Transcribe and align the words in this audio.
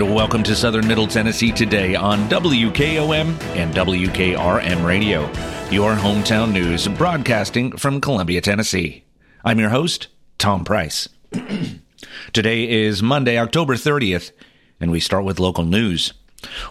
And 0.00 0.14
welcome 0.14 0.42
to 0.44 0.56
Southern 0.56 0.88
Middle 0.88 1.06
Tennessee 1.06 1.52
today 1.52 1.94
on 1.94 2.26
WKOM 2.30 3.38
and 3.54 3.74
WKRM 3.74 4.82
Radio, 4.82 5.30
your 5.70 5.94
hometown 5.94 6.52
news 6.52 6.88
broadcasting 6.88 7.76
from 7.76 8.00
Columbia, 8.00 8.40
Tennessee. 8.40 9.04
I'm 9.44 9.58
your 9.58 9.68
host, 9.68 10.08
Tom 10.38 10.64
Price. 10.64 11.06
today 12.32 12.66
is 12.66 13.02
Monday, 13.02 13.36
October 13.36 13.74
30th, 13.74 14.32
and 14.80 14.90
we 14.90 15.00
start 15.00 15.26
with 15.26 15.38
local 15.38 15.64
news. 15.64 16.14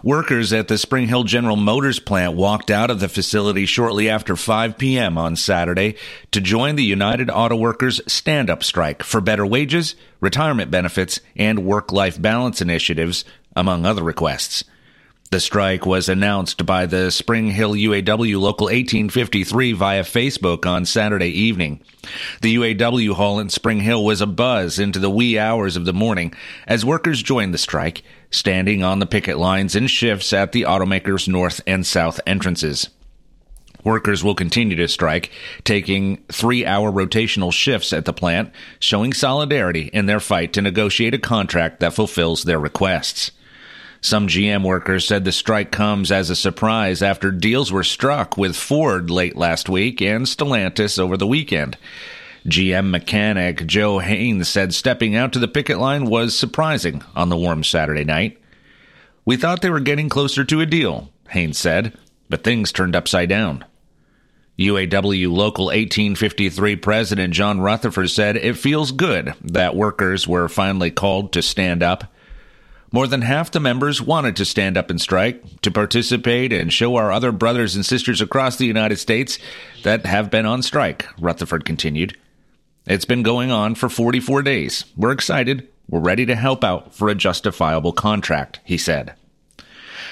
Workers 0.04 0.54
at 0.54 0.68
the 0.68 0.78
Spring 0.78 1.08
Hill 1.08 1.24
General 1.24 1.56
Motors 1.56 2.00
plant 2.00 2.36
walked 2.36 2.72
out 2.72 2.90
of 2.90 3.00
the 3.00 3.10
facility 3.10 3.66
shortly 3.66 4.10
after 4.10 4.36
5 4.36 4.78
p.m. 4.78 5.18
on 5.18 5.36
Saturday 5.36 5.96
to 6.32 6.42
join 6.42 6.76
the 6.76 6.84
United 6.84 7.30
Auto 7.30 7.56
Workers 7.56 8.02
stand 8.08 8.50
up 8.50 8.64
strike 8.64 9.04
for 9.04 9.22
better 9.22 9.46
wages, 9.46 9.96
retirement 10.20 10.72
benefits, 10.72 11.20
and 11.36 11.66
work 11.66 11.92
life 11.92 12.22
balance 12.22 12.62
initiatives, 12.62 13.26
among 13.56 13.86
other 13.86 14.04
requests. 14.04 14.64
The 15.32 15.40
strike 15.40 15.86
was 15.86 16.10
announced 16.10 16.66
by 16.66 16.88
the 16.88 17.12
Spring 17.12 17.52
Hill 17.52 17.74
UAW 17.74 18.40
Local 18.40 18.66
1853 18.66 19.74
via 19.74 20.02
Facebook 20.02 20.66
on 20.66 20.86
Saturday 20.86 21.30
evening. 21.30 21.82
The 22.42 22.56
UAW 22.56 23.14
hall 23.14 23.40
in 23.40 23.50
Spring 23.50 23.80
Hill 23.80 24.04
was 24.04 24.22
abuzz 24.22 24.80
into 24.80 24.98
the 24.98 25.10
wee 25.10 25.38
hours 25.38 25.76
of 25.76 25.86
the 25.86 25.94
morning 25.94 26.34
as 26.66 26.84
workers 26.84 27.22
joined 27.22 27.54
the 27.54 27.60
strike, 27.60 28.02
standing 28.32 28.82
on 28.82 28.98
the 28.98 29.06
picket 29.06 29.38
lines 29.38 29.76
in 29.76 29.86
shifts 29.86 30.34
at 30.34 30.52
the 30.52 30.64
automaker's 30.64 31.28
north 31.28 31.62
and 31.68 31.86
south 31.86 32.20
entrances. 32.26 32.90
Workers 33.84 34.24
will 34.24 34.34
continue 34.34 34.78
to 34.78 34.88
strike, 34.88 35.30
taking 35.64 36.24
three 36.32 36.66
hour 36.66 36.92
rotational 36.92 37.54
shifts 37.54 37.94
at 37.94 38.06
the 38.06 38.14
plant, 38.14 38.52
showing 38.80 39.14
solidarity 39.14 39.92
in 39.94 40.08
their 40.08 40.20
fight 40.20 40.54
to 40.54 40.64
negotiate 40.64 41.14
a 41.14 41.20
contract 41.20 41.82
that 41.82 41.94
fulfills 41.94 42.46
their 42.46 42.60
requests. 42.60 43.30
Some 44.02 44.28
GM 44.28 44.64
workers 44.64 45.06
said 45.06 45.26
the 45.26 45.32
strike 45.32 45.72
comes 45.72 46.12
as 46.12 46.30
a 46.30 46.36
surprise 46.36 47.02
after 47.02 47.32
deals 47.32 47.72
were 47.72 47.84
struck 47.84 48.38
with 48.38 48.56
Ford 48.56 49.10
late 49.10 49.36
last 49.36 49.68
week 49.68 50.02
and 50.02 50.26
Stellantis 50.26 50.98
over 50.98 51.18
the 51.18 51.28
weekend. 51.28 51.78
GM 52.48 52.90
mechanic 52.90 53.68
Joe 53.68 54.00
Haynes 54.00 54.48
said 54.48 54.74
stepping 54.74 55.16
out 55.16 55.34
to 55.34 55.40
the 55.40 55.50
picket 55.50 55.78
line 55.78 56.06
was 56.06 56.38
surprising 56.38 57.04
on 57.16 57.28
the 57.28 57.36
warm 57.36 57.64
Saturday 57.64 58.06
night. 58.06 58.42
We 59.26 59.36
thought 59.36 59.62
they 59.62 59.70
were 59.70 59.82
getting 59.82 60.08
closer 60.08 60.46
to 60.46 60.62
a 60.62 60.66
deal, 60.66 61.10
Haynes 61.30 61.58
said, 61.58 61.98
but 62.30 62.44
things 62.44 62.72
turned 62.72 62.96
upside 62.96 63.30
down. 63.30 63.66
UAW 64.58 65.32
Local 65.32 65.66
1853 65.66 66.78
President 66.78 67.34
John 67.34 67.62
Rutherford 67.62 68.10
said 68.10 68.38
it 68.38 68.58
feels 68.58 68.92
good 68.92 69.34
that 69.42 69.76
workers 69.76 70.28
were 70.28 70.50
finally 70.50 70.92
called 70.92 71.34
to 71.34 71.42
stand 71.42 71.84
up. 71.84 72.14
More 72.92 73.06
than 73.06 73.22
half 73.22 73.52
the 73.52 73.60
members 73.60 74.02
wanted 74.02 74.36
to 74.38 74.46
stand 74.46 74.76
up 74.76 74.90
and 74.90 75.00
strike, 75.00 75.62
to 75.62 75.70
participate 75.70 76.52
and 76.52 76.74
show 76.74 76.96
our 76.96 77.12
other 77.12 77.32
brothers 77.32 77.76
and 77.76 77.86
sisters 77.86 78.20
across 78.20 78.56
the 78.56 78.66
United 78.66 78.98
States 78.98 79.38
that 79.84 80.08
have 80.08 80.32
been 80.32 80.48
on 80.48 80.64
strike, 80.64 81.06
Rutherford 81.20 81.66
continued. 81.66 82.18
It's 82.88 83.06
been 83.06 83.22
going 83.22 83.52
on 83.52 83.76
for 83.76 83.90
44 83.90 84.42
days. 84.42 84.86
We're 84.98 85.12
excited. 85.12 85.68
We're 85.88 86.00
ready 86.00 86.26
to 86.26 86.36
help 86.36 86.64
out 86.64 86.96
for 86.96 87.10
a 87.10 87.16
justifiable 87.16 87.94
contract, 87.94 88.60
he 88.64 88.78
said. 88.78 89.14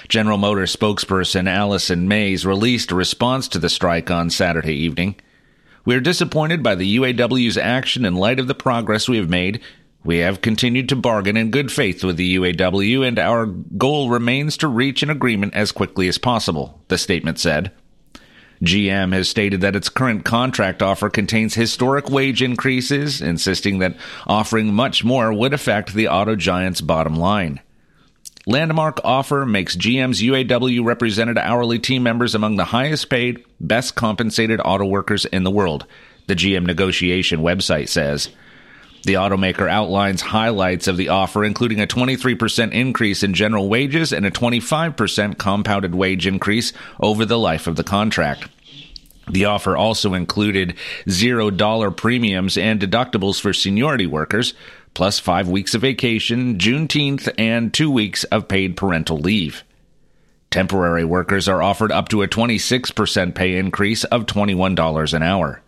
General 0.07 0.37
Motors 0.37 0.75
spokesperson 0.75 1.49
Allison 1.49 2.07
Mays 2.07 2.45
released 2.45 2.91
a 2.91 2.95
response 2.95 3.47
to 3.47 3.59
the 3.59 3.69
strike 3.69 4.11
on 4.11 4.29
Saturday 4.29 4.75
evening. 4.75 5.15
We 5.83 5.95
are 5.95 5.99
disappointed 5.99 6.61
by 6.61 6.75
the 6.75 6.97
UAW's 6.97 7.57
action 7.57 8.05
in 8.05 8.15
light 8.15 8.39
of 8.39 8.47
the 8.47 8.53
progress 8.53 9.09
we 9.09 9.17
have 9.17 9.29
made 9.29 9.61
we 10.07 10.19
have 10.19 10.39
continued 10.39 10.87
to 10.87 10.95
bargain 10.95 11.35
in 11.35 11.51
good 11.51 11.69
faith 11.69 12.01
with 12.01 12.15
the 12.15 12.37
UAW, 12.37 13.05
and 13.05 13.19
our 13.19 13.45
goal 13.45 14.09
remains 14.09 14.55
to 14.55 14.67
reach 14.69 15.03
an 15.03 15.09
agreement 15.09 15.53
as 15.53 15.73
quickly 15.73 16.07
as 16.07 16.17
possible, 16.17 16.81
the 16.87 16.97
statement 16.97 17.37
said. 17.37 17.73
GM 18.63 19.11
has 19.11 19.27
stated 19.27 19.59
that 19.59 19.75
its 19.75 19.89
current 19.89 20.23
contract 20.23 20.81
offer 20.81 21.09
contains 21.09 21.55
historic 21.55 22.09
wage 22.09 22.41
increases, 22.41 23.21
insisting 23.21 23.79
that 23.79 23.97
offering 24.25 24.73
much 24.73 25.03
more 25.03 25.33
would 25.33 25.53
affect 25.53 25.93
the 25.93 26.07
auto 26.07 26.37
giant's 26.37 26.79
bottom 26.79 27.17
line. 27.17 27.59
Landmark 28.45 29.01
offer 29.03 29.45
makes 29.45 29.75
GM's 29.75 30.21
UAW 30.21 30.85
represented 30.85 31.37
hourly 31.37 31.79
team 31.79 32.03
members 32.03 32.33
among 32.33 32.55
the 32.55 32.63
highest 32.63 33.09
paid, 33.09 33.43
best 33.59 33.95
compensated 33.95 34.61
auto 34.63 34.85
workers 34.85 35.25
in 35.25 35.43
the 35.43 35.51
world, 35.51 35.85
the 36.27 36.35
GM 36.35 36.65
negotiation 36.65 37.41
website 37.41 37.89
says. 37.89 38.29
The 39.03 39.13
automaker 39.13 39.69
outlines 39.69 40.21
highlights 40.21 40.87
of 40.87 40.97
the 40.97 41.09
offer, 41.09 41.45
including 41.45 41.79
a 41.79 41.87
23% 41.87 42.71
increase 42.71 43.23
in 43.23 43.33
general 43.33 43.69
wages 43.69 44.11
and 44.11 44.25
a 44.25 44.31
25% 44.31 45.37
compounded 45.37 45.95
wage 45.95 46.27
increase 46.27 46.73
over 46.99 47.25
the 47.25 47.39
life 47.39 47.67
of 47.67 47.75
the 47.75 47.83
contract. 47.83 48.49
The 49.29 49.45
offer 49.45 49.75
also 49.75 50.13
included 50.13 50.75
$0 51.07 51.97
premiums 51.97 52.57
and 52.57 52.79
deductibles 52.79 53.39
for 53.41 53.53
seniority 53.53 54.07
workers, 54.07 54.53
plus 54.93 55.19
five 55.19 55.47
weeks 55.49 55.75
of 55.75 55.81
vacation, 55.81 56.57
Juneteenth, 56.57 57.31
and 57.37 57.73
two 57.73 57.91
weeks 57.91 58.23
of 58.25 58.47
paid 58.47 58.77
parental 58.77 59.17
leave. 59.17 59.63
Temporary 60.49 61.03
workers 61.03 61.47
are 61.49 61.61
offered 61.61 61.91
up 61.91 62.09
to 62.09 62.23
a 62.23 62.27
26% 62.27 63.35
pay 63.35 63.57
increase 63.57 64.05
of 64.05 64.25
$21 64.25 65.13
an 65.13 65.23
hour. 65.23 65.61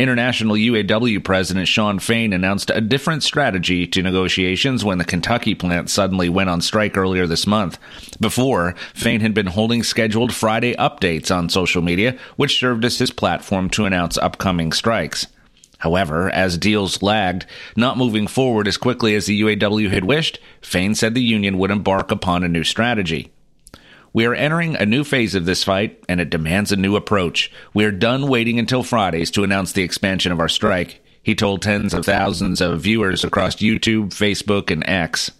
International 0.00 0.56
UAW 0.56 1.22
President 1.22 1.68
Shawn 1.68 1.98
Fain 1.98 2.32
announced 2.32 2.70
a 2.70 2.80
different 2.80 3.22
strategy 3.22 3.86
to 3.88 4.02
negotiations 4.02 4.82
when 4.82 4.96
the 4.96 5.04
Kentucky 5.04 5.54
plant 5.54 5.90
suddenly 5.90 6.30
went 6.30 6.48
on 6.48 6.62
strike 6.62 6.96
earlier 6.96 7.26
this 7.26 7.46
month. 7.46 7.78
Before, 8.18 8.74
Fain 8.94 9.20
had 9.20 9.34
been 9.34 9.48
holding 9.48 9.82
scheduled 9.82 10.32
Friday 10.34 10.74
updates 10.76 11.30
on 11.30 11.50
social 11.50 11.82
media, 11.82 12.16
which 12.36 12.58
served 12.58 12.86
as 12.86 12.98
his 12.98 13.10
platform 13.10 13.68
to 13.70 13.84
announce 13.84 14.16
upcoming 14.16 14.72
strikes. 14.72 15.26
However, 15.80 16.30
as 16.30 16.56
deals 16.56 17.02
lagged, 17.02 17.44
not 17.76 17.98
moving 17.98 18.26
forward 18.26 18.68
as 18.68 18.78
quickly 18.78 19.14
as 19.14 19.26
the 19.26 19.42
UAW 19.42 19.90
had 19.90 20.06
wished, 20.06 20.38
Fain 20.62 20.94
said 20.94 21.12
the 21.12 21.22
union 21.22 21.58
would 21.58 21.70
embark 21.70 22.10
upon 22.10 22.42
a 22.42 22.48
new 22.48 22.64
strategy. 22.64 23.32
We 24.12 24.26
are 24.26 24.34
entering 24.34 24.76
a 24.76 24.86
new 24.86 25.04
phase 25.04 25.34
of 25.34 25.44
this 25.44 25.62
fight, 25.62 26.02
and 26.08 26.20
it 26.20 26.30
demands 26.30 26.72
a 26.72 26.76
new 26.76 26.96
approach. 26.96 27.52
We 27.72 27.84
are 27.84 27.92
done 27.92 28.28
waiting 28.28 28.58
until 28.58 28.82
Fridays 28.82 29.30
to 29.32 29.44
announce 29.44 29.72
the 29.72 29.82
expansion 29.82 30.32
of 30.32 30.40
our 30.40 30.48
strike, 30.48 31.00
he 31.22 31.34
told 31.34 31.62
tens 31.62 31.94
of 31.94 32.04
thousands 32.04 32.60
of 32.60 32.80
viewers 32.80 33.24
across 33.24 33.56
YouTube, 33.56 34.08
Facebook, 34.08 34.70
and 34.70 34.88
X. 34.88 35.30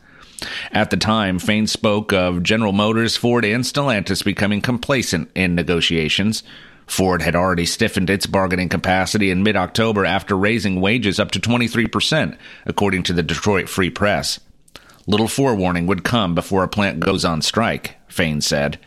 At 0.72 0.91
the 0.91 0.97
time, 0.97 1.38
Fain 1.38 1.66
spoke 1.66 2.12
of 2.12 2.42
General 2.42 2.72
Motors, 2.72 3.16
Ford, 3.16 3.44
and 3.44 3.64
Stellantis 3.64 4.25
becoming 4.25 4.60
complacent 4.60 5.30
in 5.34 5.54
negotiations. 5.54 6.42
Ford 6.86 7.22
had 7.22 7.36
already 7.36 7.66
stiffened 7.66 8.10
its 8.10 8.26
bargaining 8.26 8.69
capacity 8.69 9.30
in 9.30 9.42
mid 9.42 9.56
October 9.56 10.04
after 10.04 10.36
raising 10.36 10.80
wages 10.80 11.20
up 11.20 11.30
to 11.32 11.41
23%, 11.41 12.36
according 12.66 13.03
to 13.04 13.12
the 13.12 13.22
Detroit 13.22 13.69
Free 13.69 13.91
Press. 13.91 14.41
Little 15.06 15.28
forewarning 15.28 15.86
would 15.86 16.04
come 16.04 16.34
before 16.34 16.62
a 16.62 16.69
plant 16.69 17.00
goes 17.00 17.25
on 17.25 17.42
strike, 17.42 17.97
Fain 18.10 18.41
said. 18.41 18.78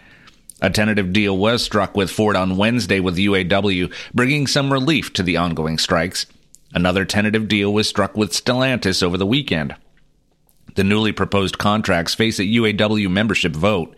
A 0.61 0.69
tentative 0.69 1.11
deal 1.11 1.37
was 1.37 1.63
struck 1.63 1.95
with 1.95 2.11
Ford 2.11 2.35
on 2.35 2.57
Wednesday 2.57 2.99
with 2.99 3.17
UAW, 3.17 3.91
bringing 4.13 4.47
some 4.47 4.71
relief 4.71 5.11
to 5.13 5.23
the 5.23 5.37
ongoing 5.37 5.77
strikes. 5.77 6.25
Another 6.73 7.05
tentative 7.05 7.47
deal 7.47 7.73
was 7.73 7.87
struck 7.87 8.15
with 8.15 8.31
Stellantis 8.31 9.03
over 9.03 9.17
the 9.17 9.25
weekend. 9.25 9.75
The 10.75 10.83
newly 10.83 11.11
proposed 11.11 11.57
contracts 11.57 12.15
face 12.15 12.39
a 12.39 12.43
UAW 12.43 13.09
membership 13.09 13.53
vote. 13.53 13.95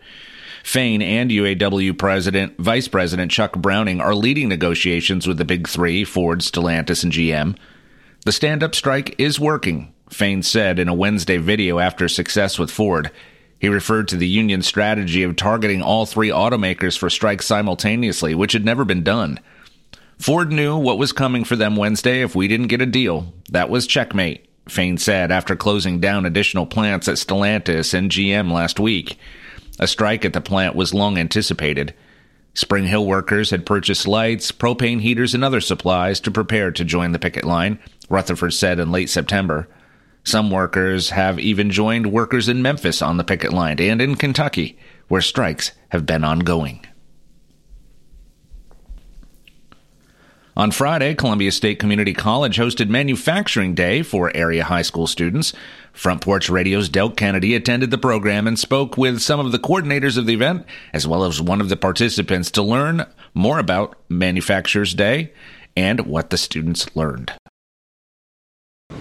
Fain 0.62 1.00
and 1.00 1.30
UAW 1.30 1.96
President, 1.96 2.58
Vice 2.58 2.88
President 2.88 3.30
Chuck 3.30 3.52
Browning 3.56 4.00
are 4.00 4.16
leading 4.16 4.48
negotiations 4.48 5.26
with 5.26 5.38
the 5.38 5.44
big 5.44 5.68
three 5.68 6.04
Ford, 6.04 6.40
Stellantis, 6.40 7.04
and 7.04 7.12
GM. 7.12 7.56
The 8.24 8.32
stand 8.32 8.64
up 8.64 8.74
strike 8.74 9.14
is 9.18 9.38
working, 9.38 9.94
Fain 10.10 10.42
said 10.42 10.80
in 10.80 10.88
a 10.88 10.94
Wednesday 10.94 11.36
video 11.36 11.78
after 11.78 12.08
success 12.08 12.58
with 12.58 12.72
Ford. 12.72 13.12
He 13.58 13.68
referred 13.68 14.08
to 14.08 14.16
the 14.16 14.28
union's 14.28 14.66
strategy 14.66 15.22
of 15.22 15.36
targeting 15.36 15.82
all 15.82 16.06
three 16.06 16.28
automakers 16.28 16.98
for 16.98 17.08
strikes 17.08 17.46
simultaneously, 17.46 18.34
which 18.34 18.52
had 18.52 18.64
never 18.64 18.84
been 18.84 19.02
done. 19.02 19.40
Ford 20.18 20.52
knew 20.52 20.76
what 20.76 20.98
was 20.98 21.12
coming 21.12 21.44
for 21.44 21.56
them 21.56 21.76
Wednesday 21.76 22.22
if 22.22 22.34
we 22.34 22.48
didn't 22.48 22.68
get 22.68 22.82
a 22.82 22.86
deal. 22.86 23.32
That 23.50 23.70
was 23.70 23.86
checkmate, 23.86 24.48
Fain 24.68 24.98
said 24.98 25.30
after 25.30 25.56
closing 25.56 26.00
down 26.00 26.26
additional 26.26 26.66
plants 26.66 27.08
at 27.08 27.16
Stellantis 27.16 27.94
and 27.94 28.10
GM 28.10 28.50
last 28.50 28.80
week. 28.80 29.18
A 29.78 29.86
strike 29.86 30.24
at 30.24 30.32
the 30.32 30.40
plant 30.40 30.74
was 30.74 30.94
long 30.94 31.18
anticipated. 31.18 31.94
Spring 32.54 32.86
Hill 32.86 33.04
workers 33.04 33.50
had 33.50 33.66
purchased 33.66 34.08
lights, 34.08 34.50
propane 34.50 35.02
heaters, 35.02 35.34
and 35.34 35.44
other 35.44 35.60
supplies 35.60 36.20
to 36.20 36.30
prepare 36.30 36.70
to 36.70 36.84
join 36.84 37.12
the 37.12 37.18
picket 37.18 37.44
line, 37.44 37.78
Rutherford 38.08 38.54
said 38.54 38.80
in 38.80 38.90
late 38.90 39.10
September. 39.10 39.68
Some 40.26 40.50
workers 40.50 41.10
have 41.10 41.38
even 41.38 41.70
joined 41.70 42.10
workers 42.10 42.48
in 42.48 42.60
Memphis 42.60 43.00
on 43.00 43.16
the 43.16 43.22
picket 43.22 43.52
line 43.52 43.78
and 43.78 44.02
in 44.02 44.16
Kentucky, 44.16 44.76
where 45.06 45.20
strikes 45.20 45.70
have 45.90 46.04
been 46.04 46.24
ongoing. 46.24 46.84
On 50.56 50.72
Friday, 50.72 51.14
Columbia 51.14 51.52
State 51.52 51.78
Community 51.78 52.12
College 52.12 52.56
hosted 52.56 52.88
Manufacturing 52.88 53.76
Day 53.76 54.02
for 54.02 54.36
area 54.36 54.64
high 54.64 54.82
school 54.82 55.06
students. 55.06 55.52
Front 55.92 56.22
Porch 56.22 56.50
Radio's 56.50 56.88
Del 56.88 57.10
Kennedy 57.10 57.54
attended 57.54 57.92
the 57.92 57.98
program 57.98 58.48
and 58.48 58.58
spoke 58.58 58.96
with 58.96 59.20
some 59.20 59.38
of 59.38 59.52
the 59.52 59.60
coordinators 59.60 60.18
of 60.18 60.26
the 60.26 60.34
event, 60.34 60.66
as 60.92 61.06
well 61.06 61.22
as 61.22 61.40
one 61.40 61.60
of 61.60 61.68
the 61.68 61.76
participants, 61.76 62.50
to 62.50 62.62
learn 62.62 63.06
more 63.32 63.60
about 63.60 63.96
Manufacturers 64.08 64.92
Day 64.92 65.32
and 65.76 66.00
what 66.00 66.30
the 66.30 66.38
students 66.38 66.96
learned. 66.96 67.32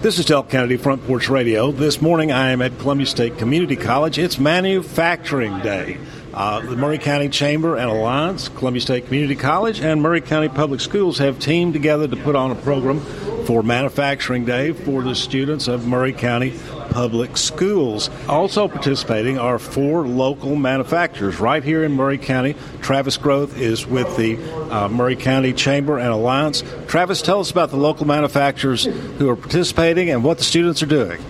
This 0.02 0.20
is 0.20 0.26
Del 0.26 0.44
Kennedy, 0.44 0.78
Front 0.78 1.06
Porch 1.08 1.30
Radio. 1.30 1.72
This 1.72 2.02
morning 2.02 2.32
I 2.32 2.52
am 2.52 2.62
at 2.62 2.78
Columbia 2.78 3.08
State 3.08 3.38
Community 3.40 3.76
College. 3.76 4.20
It's 4.20 4.38
Manufacturing 4.38 5.60
Day. 5.62 5.98
Uh, 6.34 6.60
the 6.60 6.76
Maury 6.76 7.00
County 7.00 7.30
Chamber 7.30 7.76
and 7.76 7.90
Alliance, 7.90 8.50
Columbia 8.50 8.82
State 8.82 9.06
Community 9.06 9.36
College, 9.36 9.80
and 9.82 10.02
Maury 10.02 10.22
County 10.22 10.50
Public 10.50 10.80
Schools 10.80 11.18
have 11.18 11.40
teamed 11.40 11.74
together 11.74 12.08
to 12.08 12.16
put 12.18 12.36
on 12.36 12.52
a 12.52 12.56
program 12.56 13.00
for 13.46 13.64
Manufacturing 13.64 14.46
Day 14.46 14.74
for 14.74 15.02
the 15.02 15.16
students 15.16 15.68
of 15.68 15.88
Maury 15.88 16.14
County 16.14 16.52
Public 16.96 17.36
Schools. 17.36 18.10
Also 18.30 18.70
participating 18.70 19.38
are 19.38 19.60
four 19.60 20.08
local 20.08 20.56
manufacturers 20.56 21.42
right 21.42 21.62
here 21.62 21.84
in 21.84 21.92
Maury 21.92 22.18
County. 22.18 22.56
Travis 22.82 23.18
Groth 23.18 23.60
is 23.60 23.86
with 23.86 24.16
the 24.16 24.38
uh, 24.72 24.88
Maury 24.88 25.18
County 25.18 25.52
Chamber 25.52 26.00
and 26.00 26.08
Alliance. 26.08 26.64
Travis, 26.88 27.22
tell 27.22 27.42
us 27.42 27.52
about 27.52 27.70
the 27.70 27.76
local 27.76 28.08
manufacturers 28.08 28.86
who 28.86 29.28
are 29.28 29.36
participating 29.36 30.10
and 30.10 30.24
what 30.24 30.38
the 30.38 30.46
students 30.46 30.82
are 30.82 30.86
doing. 30.86 31.22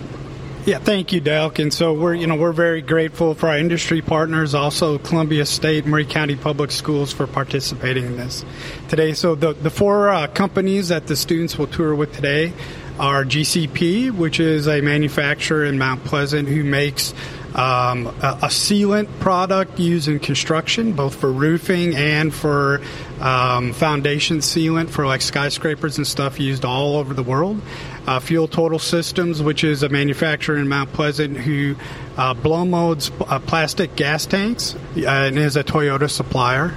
Yeah, 0.66 0.78
thank 0.78 1.12
you, 1.12 1.20
Delk. 1.20 1.60
And 1.60 1.74
so 1.74 1.92
we're 1.92 2.14
you 2.14 2.28
know 2.28 2.36
we're 2.36 2.52
very 2.52 2.80
grateful 2.80 3.34
for 3.34 3.48
our 3.48 3.58
industry 3.58 4.02
partners, 4.02 4.54
also 4.54 4.98
Columbia 4.98 5.46
State, 5.46 5.84
Maury 5.84 6.04
County 6.04 6.36
Public 6.36 6.70
Schools 6.70 7.12
for 7.12 7.26
participating 7.26 8.04
in 8.04 8.16
this 8.16 8.44
today. 8.88 9.14
So 9.14 9.34
the 9.34 9.52
the 9.52 9.70
four 9.70 10.10
uh, 10.10 10.28
companies 10.28 10.88
that 10.88 11.08
the 11.08 11.16
students 11.16 11.58
will 11.58 11.68
tour 11.68 11.94
with 11.94 12.12
today 12.12 12.52
are 12.98 13.24
GCP, 13.24 14.10
which 14.10 14.40
is 14.40 14.66
a 14.66 14.80
manufacturer 14.80 15.64
in 15.64 15.78
Mount 15.78 16.04
Pleasant 16.04 16.48
who 16.48 16.64
makes 16.64 17.14
um, 17.54 18.06
a, 18.06 18.38
a, 18.42 18.48
sealant 18.48 19.08
product 19.18 19.78
used 19.78 20.08
in 20.08 20.18
construction, 20.18 20.92
both 20.92 21.14
for 21.14 21.32
roofing 21.32 21.96
and 21.96 22.34
for 22.34 22.82
um, 23.18 23.72
foundation 23.72 24.38
sealant 24.38 24.90
for 24.90 25.06
like 25.06 25.22
skyscrapers 25.22 25.96
and 25.96 26.06
stuff 26.06 26.38
used 26.38 26.66
all 26.66 26.96
over 26.96 27.14
the 27.14 27.22
world. 27.22 27.62
Uh, 28.06 28.20
Fuel 28.20 28.46
Total 28.46 28.78
Systems, 28.78 29.42
which 29.42 29.64
is 29.64 29.82
a 29.82 29.88
manufacturer 29.88 30.58
in 30.58 30.68
Mount 30.68 30.92
Pleasant 30.92 31.38
who 31.38 31.76
uh, 32.18 32.34
blow 32.34 32.66
molds 32.66 33.10
uh, 33.20 33.38
plastic 33.38 33.96
gas 33.96 34.26
tanks 34.26 34.74
uh, 34.74 35.06
and 35.06 35.38
is 35.38 35.56
a 35.56 35.64
Toyota 35.64 36.10
supplier. 36.10 36.74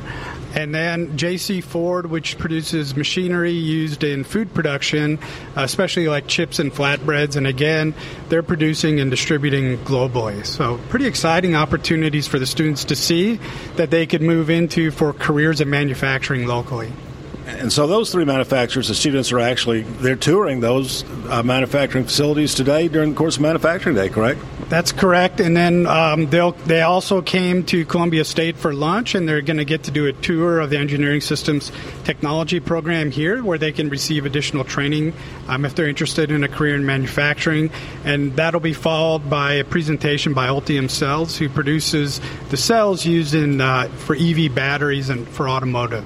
And 0.59 0.75
then 0.75 1.17
JC 1.17 1.63
Ford, 1.63 2.07
which 2.07 2.37
produces 2.37 2.93
machinery 2.93 3.53
used 3.53 4.03
in 4.03 4.25
food 4.25 4.53
production, 4.53 5.17
especially 5.55 6.09
like 6.09 6.27
chips 6.27 6.59
and 6.59 6.69
flatbreads. 6.69 7.37
And 7.37 7.47
again, 7.47 7.93
they're 8.27 8.43
producing 8.43 8.99
and 8.99 9.09
distributing 9.09 9.77
globally. 9.85 10.45
So, 10.45 10.77
pretty 10.89 11.05
exciting 11.05 11.55
opportunities 11.55 12.27
for 12.27 12.39
the 12.39 12.45
students 12.45 12.83
to 12.85 12.95
see 12.97 13.39
that 13.77 13.89
they 13.89 14.05
could 14.05 14.21
move 14.21 14.49
into 14.49 14.91
for 14.91 15.13
careers 15.13 15.61
in 15.61 15.69
manufacturing 15.69 16.45
locally. 16.45 16.91
And 17.47 17.71
so 17.71 17.87
those 17.87 18.11
three 18.11 18.25
manufacturers, 18.25 18.89
the 18.89 18.95
students 18.95 19.31
are 19.31 19.39
actually 19.39 19.83
they're 19.83 20.17
touring 20.17 20.59
those 20.59 21.03
uh, 21.29 21.41
manufacturing 21.41 22.03
facilities 22.03 22.53
today 22.53 22.89
during 22.89 23.11
the 23.11 23.15
course 23.15 23.37
of 23.37 23.41
Manufacturing 23.41 23.95
Day, 23.95 24.09
correct? 24.09 24.41
That's 24.69 24.91
correct. 24.91 25.39
And 25.39 25.57
then 25.57 25.87
um, 25.87 26.29
they 26.29 26.51
they 26.67 26.81
also 26.83 27.23
came 27.23 27.63
to 27.65 27.85
Columbia 27.85 28.23
State 28.23 28.55
for 28.55 28.71
lunch, 28.71 29.15
and 29.15 29.27
they're 29.27 29.41
going 29.41 29.57
to 29.57 29.65
get 29.65 29.83
to 29.83 29.91
do 29.91 30.05
a 30.05 30.13
tour 30.13 30.59
of 30.59 30.69
the 30.69 30.77
Engineering 30.77 31.21
Systems 31.21 31.71
Technology 32.03 32.59
program 32.59 33.09
here, 33.09 33.43
where 33.43 33.57
they 33.57 33.71
can 33.71 33.89
receive 33.89 34.27
additional 34.27 34.63
training 34.63 35.13
um, 35.47 35.65
if 35.65 35.73
they're 35.73 35.89
interested 35.89 36.29
in 36.29 36.43
a 36.43 36.47
career 36.47 36.75
in 36.75 36.85
manufacturing. 36.85 37.71
And 38.05 38.35
that'll 38.35 38.59
be 38.59 38.73
followed 38.73 39.27
by 39.27 39.53
a 39.53 39.63
presentation 39.63 40.35
by 40.35 40.47
Ultium 40.47 40.87
Cells, 40.89 41.35
who 41.35 41.49
produces 41.49 42.21
the 42.49 42.57
cells 42.57 43.07
used 43.07 43.33
in 43.33 43.61
uh, 43.61 43.87
for 43.97 44.15
EV 44.15 44.53
batteries 44.53 45.09
and 45.09 45.27
for 45.27 45.49
automotive. 45.49 46.05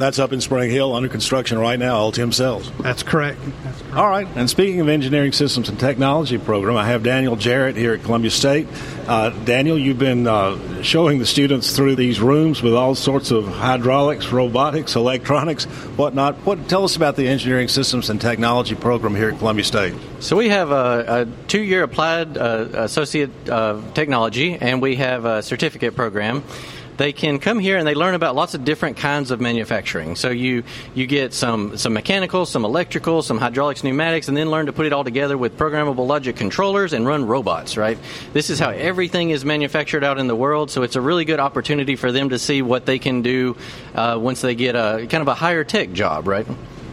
That's 0.00 0.18
up 0.18 0.32
in 0.32 0.40
Spring 0.40 0.70
Hill 0.70 0.94
under 0.94 1.10
construction 1.10 1.58
right 1.58 1.78
now, 1.78 2.00
Ultium 2.00 2.32
Cells. 2.32 2.72
That's 2.80 3.02
correct. 3.02 3.38
That's 3.62 3.82
correct. 3.82 3.96
All 3.96 4.08
right. 4.08 4.26
And 4.34 4.48
speaking 4.48 4.80
of 4.80 4.88
engineering 4.88 5.32
systems 5.32 5.68
and 5.68 5.78
technology 5.78 6.38
program, 6.38 6.78
I 6.78 6.86
have 6.86 7.02
Daniel 7.02 7.36
Jarrett 7.36 7.76
here 7.76 7.92
at 7.92 8.02
Columbia 8.02 8.30
State. 8.30 8.66
Uh, 9.06 9.28
Daniel, 9.44 9.78
you've 9.78 9.98
been 9.98 10.26
uh, 10.26 10.82
showing 10.82 11.18
the 11.18 11.26
students 11.26 11.76
through 11.76 11.96
these 11.96 12.18
rooms 12.18 12.62
with 12.62 12.72
all 12.72 12.94
sorts 12.94 13.30
of 13.30 13.46
hydraulics, 13.46 14.32
robotics, 14.32 14.96
electronics, 14.96 15.66
whatnot. 15.98 16.36
What 16.46 16.66
tell 16.66 16.84
us 16.84 16.96
about 16.96 17.16
the 17.16 17.28
engineering 17.28 17.68
systems 17.68 18.08
and 18.08 18.18
technology 18.18 18.76
program 18.76 19.14
here 19.14 19.28
at 19.28 19.38
Columbia 19.38 19.64
State? 19.66 19.92
So 20.20 20.34
we 20.34 20.48
have 20.48 20.70
a, 20.70 21.04
a 21.08 21.46
two-year 21.46 21.82
applied 21.82 22.38
uh, 22.38 22.68
associate 22.72 23.50
uh, 23.50 23.82
technology, 23.92 24.54
and 24.54 24.80
we 24.80 24.96
have 24.96 25.26
a 25.26 25.42
certificate 25.42 25.94
program 25.94 26.42
they 27.00 27.14
can 27.14 27.38
come 27.38 27.58
here 27.58 27.78
and 27.78 27.86
they 27.86 27.94
learn 27.94 28.14
about 28.14 28.34
lots 28.34 28.52
of 28.52 28.62
different 28.62 28.98
kinds 28.98 29.30
of 29.30 29.40
manufacturing. 29.40 30.16
So 30.16 30.28
you 30.28 30.64
you 30.94 31.06
get 31.06 31.32
some 31.32 31.78
some 31.78 31.94
mechanical, 31.94 32.44
some 32.44 32.62
electrical, 32.62 33.22
some 33.22 33.38
hydraulics, 33.38 33.82
pneumatics, 33.82 34.28
and 34.28 34.36
then 34.36 34.50
learn 34.50 34.66
to 34.66 34.72
put 34.74 34.84
it 34.84 34.92
all 34.92 35.02
together 35.02 35.38
with 35.38 35.56
programmable 35.56 36.06
logic 36.06 36.36
controllers 36.36 36.92
and 36.92 37.06
run 37.06 37.24
robots. 37.24 37.78
Right. 37.78 37.96
This 38.34 38.50
is 38.50 38.58
how 38.58 38.68
everything 38.68 39.30
is 39.30 39.46
manufactured 39.46 40.04
out 40.04 40.18
in 40.18 40.26
the 40.26 40.36
world. 40.36 40.70
So 40.70 40.82
it's 40.82 40.94
a 40.94 41.00
really 41.00 41.24
good 41.24 41.40
opportunity 41.40 41.96
for 41.96 42.12
them 42.12 42.28
to 42.28 42.38
see 42.38 42.60
what 42.60 42.84
they 42.84 42.98
can 42.98 43.22
do 43.22 43.56
uh, 43.94 44.18
once 44.20 44.42
they 44.42 44.54
get 44.54 44.74
a 44.74 45.06
kind 45.08 45.22
of 45.22 45.28
a 45.28 45.34
higher 45.34 45.64
tech 45.64 45.92
job. 45.92 46.28
Right. 46.28 46.46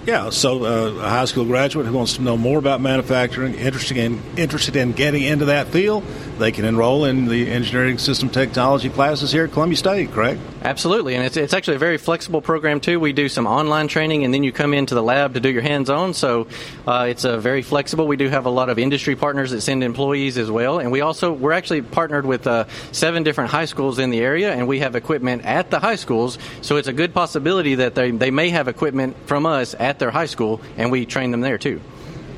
Yeah, 0.07 0.29
so 0.29 0.63
uh, 0.63 1.03
a 1.03 1.09
high 1.09 1.25
school 1.25 1.43
graduate 1.43 1.85
who 1.85 1.91
wants 1.91 2.15
to 2.15 2.21
know 2.21 2.37
more 2.37 2.59
about 2.59 2.79
manufacturing, 2.79 3.55
interested 3.55 3.97
in 3.97 4.21
interested 4.37 4.77
in 4.77 4.93
getting 4.93 5.23
into 5.23 5.43
that 5.45 5.67
field, 5.67 6.05
they 6.37 6.51
can 6.51 6.65
enroll 6.65 7.05
in 7.05 7.25
the 7.25 7.49
engineering 7.49 7.97
system 7.97 8.29
technology 8.29 8.89
classes 8.89 9.31
here 9.31 9.45
at 9.45 9.51
Columbia 9.51 9.77
State, 9.77 10.11
correct? 10.11 10.39
Absolutely, 10.61 11.15
and 11.15 11.25
it's, 11.25 11.37
it's 11.37 11.53
actually 11.53 11.75
a 11.75 11.79
very 11.79 11.97
flexible 11.97 12.41
program 12.41 12.79
too. 12.79 12.99
We 12.99 13.13
do 13.13 13.29
some 13.29 13.47
online 13.47 13.87
training, 13.87 14.23
and 14.23 14.33
then 14.33 14.43
you 14.43 14.51
come 14.51 14.73
into 14.73 14.95
the 14.95 15.03
lab 15.03 15.33
to 15.35 15.39
do 15.39 15.49
your 15.49 15.61
hands-on. 15.61 16.13
So 16.13 16.47
uh, 16.85 17.07
it's 17.09 17.23
a 17.23 17.37
very 17.37 17.61
flexible. 17.61 18.07
We 18.07 18.17
do 18.17 18.29
have 18.29 18.45
a 18.45 18.49
lot 18.49 18.69
of 18.69 18.79
industry 18.79 19.15
partners 19.15 19.51
that 19.51 19.61
send 19.61 19.83
employees 19.83 20.37
as 20.37 20.49
well, 20.49 20.79
and 20.79 20.91
we 20.91 21.01
also 21.01 21.31
we're 21.33 21.53
actually 21.53 21.81
partnered 21.81 22.25
with 22.25 22.47
uh, 22.47 22.65
seven 22.91 23.23
different 23.23 23.51
high 23.51 23.65
schools 23.65 23.99
in 23.99 24.09
the 24.09 24.19
area, 24.19 24.53
and 24.53 24.67
we 24.67 24.79
have 24.79 24.95
equipment 24.95 25.45
at 25.45 25.69
the 25.69 25.79
high 25.79 25.95
schools. 25.95 26.37
So 26.61 26.77
it's 26.77 26.87
a 26.87 26.93
good 26.93 27.13
possibility 27.13 27.75
that 27.75 27.95
they 27.95 28.11
they 28.11 28.31
may 28.31 28.49
have 28.49 28.67
equipment 28.67 29.15
from 29.25 29.45
us 29.45 29.75
at 29.79 29.99
their 29.99 30.11
high 30.11 30.25
school, 30.25 30.61
and 30.77 30.91
we 30.91 31.05
train 31.05 31.31
them 31.31 31.41
there 31.41 31.57
too. 31.57 31.81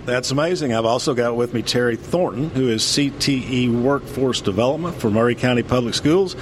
That's 0.09 0.31
amazing. 0.31 0.73
I've 0.73 0.85
also 0.85 1.13
got 1.13 1.35
with 1.35 1.53
me 1.53 1.61
Terry 1.61 1.95
Thornton, 1.95 2.49
who 2.49 2.67
is 2.67 2.81
CTE 2.83 3.81
Workforce 3.81 4.41
Development 4.41 4.95
for 4.95 5.09
Maury 5.11 5.35
County 5.35 5.61
Public 5.61 5.93
Schools. 5.93 6.35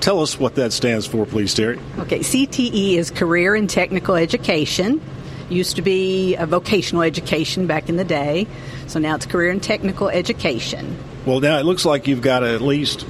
Tell 0.00 0.20
us 0.20 0.38
what 0.38 0.56
that 0.56 0.72
stands 0.72 1.06
for, 1.06 1.24
please, 1.24 1.54
Terry. 1.54 1.78
Okay, 2.00 2.18
CTE 2.18 2.94
is 2.96 3.10
Career 3.10 3.54
and 3.54 3.70
Technical 3.70 4.16
Education. 4.16 5.00
Used 5.48 5.76
to 5.76 5.82
be 5.82 6.34
a 6.34 6.44
vocational 6.44 7.02
education 7.02 7.66
back 7.66 7.88
in 7.88 7.96
the 7.96 8.04
day, 8.04 8.46
so 8.86 8.98
now 8.98 9.14
it's 9.14 9.26
Career 9.26 9.50
and 9.50 9.62
Technical 9.62 10.08
Education. 10.08 10.98
Well, 11.24 11.40
now 11.40 11.58
it 11.58 11.64
looks 11.64 11.84
like 11.84 12.06
you've 12.08 12.20
got 12.20 12.42
at 12.42 12.60
least 12.60 13.06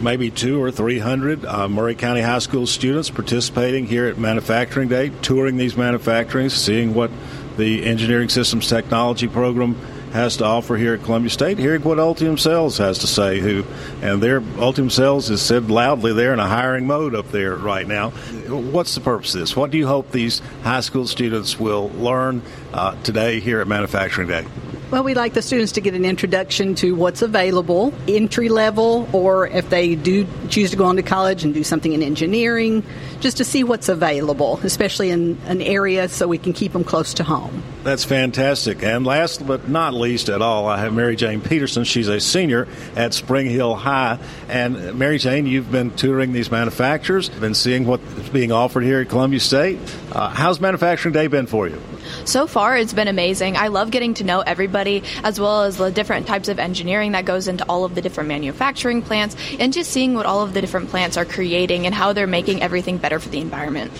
maybe 0.00 0.30
two 0.30 0.62
or 0.62 0.70
three 0.70 0.98
hundred 0.98 1.44
uh, 1.44 1.68
Maury 1.68 1.94
County 1.94 2.20
High 2.20 2.38
School 2.38 2.66
students 2.66 3.10
participating 3.10 3.86
here 3.86 4.06
at 4.06 4.18
Manufacturing 4.18 4.88
Day, 4.88 5.10
touring 5.22 5.56
these 5.56 5.74
manufacturings, 5.74 6.52
seeing 6.52 6.94
what 6.94 7.10
the 7.58 7.84
Engineering 7.84 8.28
Systems 8.30 8.68
Technology 8.68 9.28
program 9.28 9.74
has 10.12 10.38
to 10.38 10.44
offer 10.44 10.76
here 10.76 10.94
at 10.94 11.02
Columbia 11.02 11.28
State. 11.28 11.58
Hearing 11.58 11.82
what 11.82 11.98
Ultium 11.98 12.38
Cells 12.38 12.78
has 12.78 13.00
to 13.00 13.06
say, 13.06 13.40
who 13.40 13.64
and 14.00 14.22
their 14.22 14.40
Ultium 14.40 14.90
Cells 14.90 15.28
is 15.28 15.42
said 15.42 15.70
loudly 15.70 16.14
they're 16.14 16.32
in 16.32 16.40
a 16.40 16.48
hiring 16.48 16.86
mode 16.86 17.14
up 17.14 17.30
there 17.30 17.56
right 17.56 17.86
now. 17.86 18.10
What's 18.48 18.94
the 18.94 19.00
purpose 19.00 19.34
of 19.34 19.40
this? 19.40 19.56
What 19.56 19.70
do 19.70 19.76
you 19.76 19.86
hope 19.86 20.10
these 20.12 20.40
high 20.62 20.80
school 20.80 21.06
students 21.06 21.60
will 21.60 21.90
learn 21.90 22.42
uh, 22.72 22.94
today 23.02 23.40
here 23.40 23.60
at 23.60 23.68
Manufacturing 23.68 24.28
Day? 24.28 24.46
Well, 24.90 25.04
we 25.04 25.12
like 25.12 25.34
the 25.34 25.42
students 25.42 25.72
to 25.72 25.82
get 25.82 25.92
an 25.92 26.06
introduction 26.06 26.74
to 26.76 26.94
what's 26.94 27.20
available, 27.20 27.92
entry 28.08 28.48
level, 28.48 29.06
or 29.12 29.46
if 29.46 29.68
they 29.68 29.94
do 29.94 30.26
choose 30.48 30.70
to 30.70 30.78
go 30.78 30.86
on 30.86 30.96
to 30.96 31.02
college 31.02 31.44
and 31.44 31.52
do 31.52 31.62
something 31.62 31.92
in 31.92 32.02
engineering, 32.02 32.82
just 33.20 33.36
to 33.36 33.44
see 33.44 33.64
what's 33.64 33.90
available, 33.90 34.58
especially 34.62 35.10
in 35.10 35.38
an 35.44 35.60
area 35.60 36.08
so 36.08 36.26
we 36.26 36.38
can 36.38 36.54
keep 36.54 36.72
them 36.72 36.84
close 36.84 37.12
to 37.12 37.22
home. 37.22 37.62
That's 37.88 38.04
fantastic. 38.04 38.82
And 38.82 39.06
last 39.06 39.46
but 39.46 39.70
not 39.70 39.94
least 39.94 40.28
at 40.28 40.42
all, 40.42 40.68
I 40.68 40.78
have 40.78 40.92
Mary 40.92 41.16
Jane 41.16 41.40
Peterson. 41.40 41.84
She's 41.84 42.06
a 42.06 42.20
senior 42.20 42.68
at 42.94 43.14
Spring 43.14 43.46
Hill 43.46 43.74
High. 43.74 44.18
And 44.46 44.98
Mary 44.98 45.16
Jane, 45.16 45.46
you've 45.46 45.72
been 45.72 45.92
touring 45.92 46.34
these 46.34 46.50
manufacturers, 46.50 47.30
been 47.30 47.54
seeing 47.54 47.86
what's 47.86 48.28
being 48.28 48.52
offered 48.52 48.82
here 48.82 49.00
at 49.00 49.08
Columbia 49.08 49.40
State. 49.40 49.78
Uh, 50.12 50.28
how's 50.28 50.60
Manufacturing 50.60 51.14
Day 51.14 51.28
been 51.28 51.46
for 51.46 51.66
you? 51.66 51.80
So 52.26 52.46
far, 52.46 52.76
it's 52.76 52.92
been 52.92 53.08
amazing. 53.08 53.56
I 53.56 53.68
love 53.68 53.90
getting 53.90 54.12
to 54.14 54.24
know 54.24 54.40
everybody 54.40 55.02
as 55.24 55.40
well 55.40 55.62
as 55.62 55.78
the 55.78 55.90
different 55.90 56.26
types 56.26 56.48
of 56.48 56.58
engineering 56.58 57.12
that 57.12 57.24
goes 57.24 57.48
into 57.48 57.64
all 57.70 57.86
of 57.86 57.94
the 57.94 58.02
different 58.02 58.28
manufacturing 58.28 59.00
plants 59.00 59.34
and 59.58 59.72
just 59.72 59.90
seeing 59.90 60.12
what 60.12 60.26
all 60.26 60.42
of 60.42 60.52
the 60.52 60.60
different 60.60 60.90
plants 60.90 61.16
are 61.16 61.24
creating 61.24 61.86
and 61.86 61.94
how 61.94 62.12
they're 62.12 62.26
making 62.26 62.60
everything 62.60 62.98
better 62.98 63.18
for 63.18 63.30
the 63.30 63.40
environment. 63.40 63.90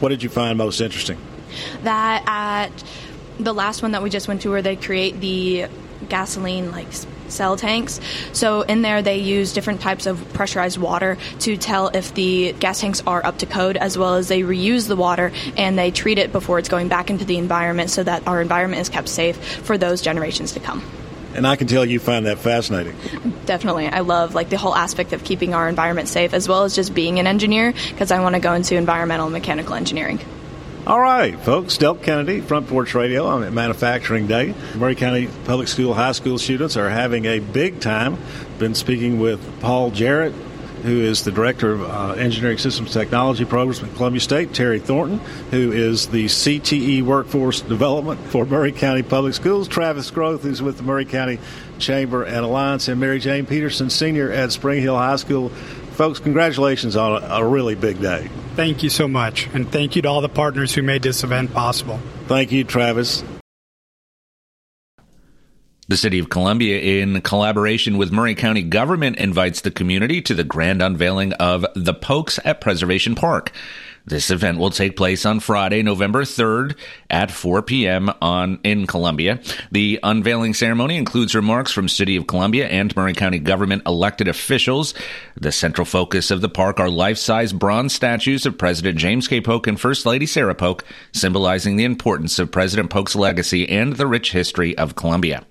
What 0.00 0.08
did 0.08 0.20
you 0.20 0.30
find 0.30 0.58
most 0.58 0.80
interesting? 0.80 1.16
that 1.82 2.24
at 2.26 2.84
the 3.44 3.54
last 3.54 3.82
one 3.82 3.92
that 3.92 4.02
we 4.02 4.10
just 4.10 4.28
went 4.28 4.42
to 4.42 4.50
where 4.50 4.62
they 4.62 4.76
create 4.76 5.20
the 5.20 5.66
gasoline 6.08 6.70
like 6.70 6.88
cell 7.28 7.56
tanks. 7.56 8.00
So 8.32 8.62
in 8.62 8.82
there 8.82 9.02
they 9.02 9.18
use 9.18 9.52
different 9.52 9.80
types 9.80 10.06
of 10.06 10.32
pressurized 10.32 10.78
water 10.78 11.16
to 11.40 11.56
tell 11.56 11.88
if 11.88 12.14
the 12.14 12.52
gas 12.54 12.80
tanks 12.80 13.02
are 13.06 13.24
up 13.24 13.38
to 13.38 13.46
code 13.46 13.76
as 13.76 13.96
well 13.96 14.14
as 14.14 14.28
they 14.28 14.42
reuse 14.42 14.88
the 14.88 14.96
water 14.96 15.32
and 15.56 15.78
they 15.78 15.90
treat 15.90 16.18
it 16.18 16.32
before 16.32 16.58
it's 16.58 16.68
going 16.68 16.88
back 16.88 17.10
into 17.10 17.24
the 17.24 17.38
environment 17.38 17.90
so 17.90 18.02
that 18.02 18.26
our 18.26 18.40
environment 18.40 18.80
is 18.80 18.88
kept 18.88 19.08
safe 19.08 19.36
for 19.36 19.78
those 19.78 20.02
generations 20.02 20.52
to 20.52 20.60
come. 20.60 20.82
And 21.34 21.46
I 21.46 21.54
can 21.54 21.68
tell 21.68 21.84
you 21.84 22.00
find 22.00 22.26
that 22.26 22.38
fascinating. 22.38 22.96
Definitely. 23.46 23.86
I 23.86 24.00
love 24.00 24.34
like 24.34 24.48
the 24.50 24.58
whole 24.58 24.74
aspect 24.74 25.12
of 25.12 25.22
keeping 25.22 25.54
our 25.54 25.68
environment 25.68 26.08
safe 26.08 26.34
as 26.34 26.48
well 26.48 26.64
as 26.64 26.74
just 26.74 26.92
being 26.92 27.20
an 27.20 27.28
engineer 27.28 27.72
because 27.90 28.10
I 28.10 28.20
want 28.20 28.34
to 28.34 28.40
go 28.40 28.52
into 28.52 28.76
environmental 28.76 29.26
and 29.26 29.32
mechanical 29.32 29.74
engineering. 29.74 30.18
All 30.90 30.98
right, 30.98 31.38
folks. 31.38 31.78
Delk 31.78 32.02
Kennedy, 32.02 32.40
Front 32.40 32.66
Porch 32.66 32.96
Radio 32.96 33.24
on 33.24 33.54
Manufacturing 33.54 34.26
Day. 34.26 34.56
Maury 34.74 34.96
County 34.96 35.28
Public 35.44 35.68
School 35.68 35.94
high 35.94 36.10
school 36.10 36.36
students 36.36 36.76
are 36.76 36.90
having 36.90 37.26
a 37.26 37.38
big 37.38 37.78
time. 37.78 38.18
Been 38.58 38.74
speaking 38.74 39.20
with 39.20 39.60
Paul 39.60 39.92
Jarrett, 39.92 40.32
who 40.82 41.00
is 41.00 41.22
the 41.22 41.30
Director 41.30 41.74
of 41.74 41.82
uh, 41.82 42.14
Engineering 42.14 42.58
Systems 42.58 42.92
Technology 42.92 43.44
Programs 43.44 43.80
at 43.80 43.94
Columbia 43.94 44.20
State, 44.20 44.52
Terry 44.52 44.80
Thornton, 44.80 45.18
who 45.52 45.70
is 45.70 46.08
the 46.08 46.24
CTE 46.24 47.04
Workforce 47.04 47.60
Development 47.60 48.18
for 48.26 48.44
Maury 48.44 48.72
County 48.72 49.04
Public 49.04 49.34
Schools, 49.34 49.68
Travis 49.68 50.10
Groth, 50.10 50.42
who's 50.42 50.60
with 50.60 50.76
the 50.76 50.82
Maury 50.82 51.04
County 51.04 51.38
Chamber 51.78 52.24
and 52.24 52.38
Alliance, 52.38 52.88
and 52.88 52.98
Mary 52.98 53.20
Jane 53.20 53.46
Peterson, 53.46 53.90
Senior 53.90 54.32
at 54.32 54.50
Spring 54.50 54.82
Hill 54.82 54.96
High 54.96 55.14
School. 55.16 55.52
Folks, 56.00 56.18
congratulations 56.18 56.96
on 56.96 57.22
a, 57.22 57.26
a 57.26 57.46
really 57.46 57.74
big 57.74 58.00
day. 58.00 58.30
Thank 58.56 58.82
you 58.82 58.88
so 58.88 59.06
much, 59.06 59.48
and 59.52 59.70
thank 59.70 59.94
you 59.96 60.00
to 60.00 60.08
all 60.08 60.22
the 60.22 60.30
partners 60.30 60.74
who 60.74 60.80
made 60.80 61.02
this 61.02 61.22
event 61.24 61.52
possible. 61.52 62.00
Thank 62.26 62.52
you, 62.52 62.64
Travis. 62.64 63.22
The 65.88 65.98
City 65.98 66.18
of 66.18 66.30
Columbia, 66.30 67.02
in 67.02 67.20
collaboration 67.20 67.98
with 67.98 68.12
Maury 68.12 68.34
County 68.34 68.62
government, 68.62 69.18
invites 69.18 69.60
the 69.60 69.70
community 69.70 70.22
to 70.22 70.32
the 70.32 70.42
grand 70.42 70.80
unveiling 70.80 71.34
of 71.34 71.66
the 71.74 71.92
Polks 71.92 72.38
at 72.46 72.62
Preservation 72.62 73.14
Park. 73.14 73.52
This 74.06 74.30
event 74.30 74.58
will 74.58 74.70
take 74.70 74.96
place 74.96 75.26
on 75.26 75.40
Friday, 75.40 75.82
November 75.82 76.22
3rd 76.22 76.76
at 77.10 77.30
4 77.30 77.62
p.m. 77.62 78.10
on 78.20 78.58
in 78.64 78.86
Columbia. 78.86 79.40
The 79.70 80.00
unveiling 80.02 80.54
ceremony 80.54 80.96
includes 80.96 81.34
remarks 81.34 81.72
from 81.72 81.88
City 81.88 82.16
of 82.16 82.26
Columbia 82.26 82.66
and 82.68 82.94
Maury 82.96 83.14
County 83.14 83.38
government 83.38 83.82
elected 83.86 84.28
officials. 84.28 84.94
The 85.36 85.52
central 85.52 85.84
focus 85.84 86.30
of 86.30 86.40
the 86.40 86.48
park 86.48 86.80
are 86.80 86.90
life-size 86.90 87.52
bronze 87.52 87.94
statues 87.94 88.46
of 88.46 88.58
President 88.58 88.98
James 88.98 89.28
K. 89.28 89.40
Polk 89.40 89.66
and 89.66 89.80
First 89.80 90.06
Lady 90.06 90.26
Sarah 90.26 90.54
Polk, 90.54 90.84
symbolizing 91.12 91.76
the 91.76 91.84
importance 91.84 92.38
of 92.38 92.50
President 92.50 92.90
Polk's 92.90 93.14
legacy 93.14 93.68
and 93.68 93.96
the 93.96 94.06
rich 94.06 94.32
history 94.32 94.76
of 94.78 94.96
Columbia. 94.96 95.44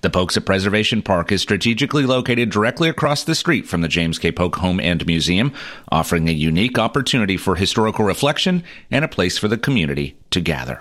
The 0.00 0.10
Polks 0.10 0.38
Preservation 0.38 1.02
Park 1.02 1.32
is 1.32 1.42
strategically 1.42 2.04
located 2.04 2.50
directly 2.50 2.88
across 2.88 3.24
the 3.24 3.34
street 3.34 3.66
from 3.66 3.80
the 3.80 3.88
James 3.88 4.18
K. 4.18 4.32
Polk 4.32 4.56
Home 4.56 4.80
and 4.80 5.04
Museum, 5.06 5.52
offering 5.90 6.28
a 6.28 6.32
unique 6.32 6.78
opportunity 6.78 7.36
for 7.36 7.54
historical 7.54 8.04
reflection 8.04 8.62
and 8.90 9.04
a 9.04 9.08
place 9.08 9.38
for 9.38 9.48
the 9.48 9.58
community 9.58 10.16
to 10.30 10.40
gather. 10.40 10.80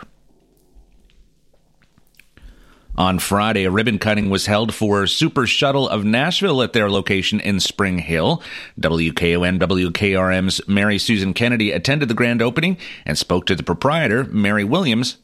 On 2.98 3.20
Friday, 3.20 3.64
a 3.64 3.70
ribbon 3.70 4.00
cutting 4.00 4.32
was 4.32 4.48
held 4.48 4.74
for 4.74 5.06
Super 5.06 5.46
Shuttle 5.46 5.88
of 5.88 6.04
Nashville 6.04 6.64
at 6.64 6.74
their 6.74 6.90
location 6.90 7.40
in 7.40 7.60
Spring 7.60 8.00
Hill. 8.00 8.42
WKOM 8.80 9.60
WKRM's 9.60 10.68
Mary 10.68 10.98
Susan 10.98 11.36
Kennedy 11.36 11.72
attended 11.72 12.10
the 12.10 12.16
grand 12.16 12.42
opening 12.42 12.76
and 13.06 13.16
spoke 13.16 13.46
to 13.46 13.56
the 13.56 13.62
proprietor, 13.62 14.24
Mary 14.24 14.64
Williams, 14.64 15.18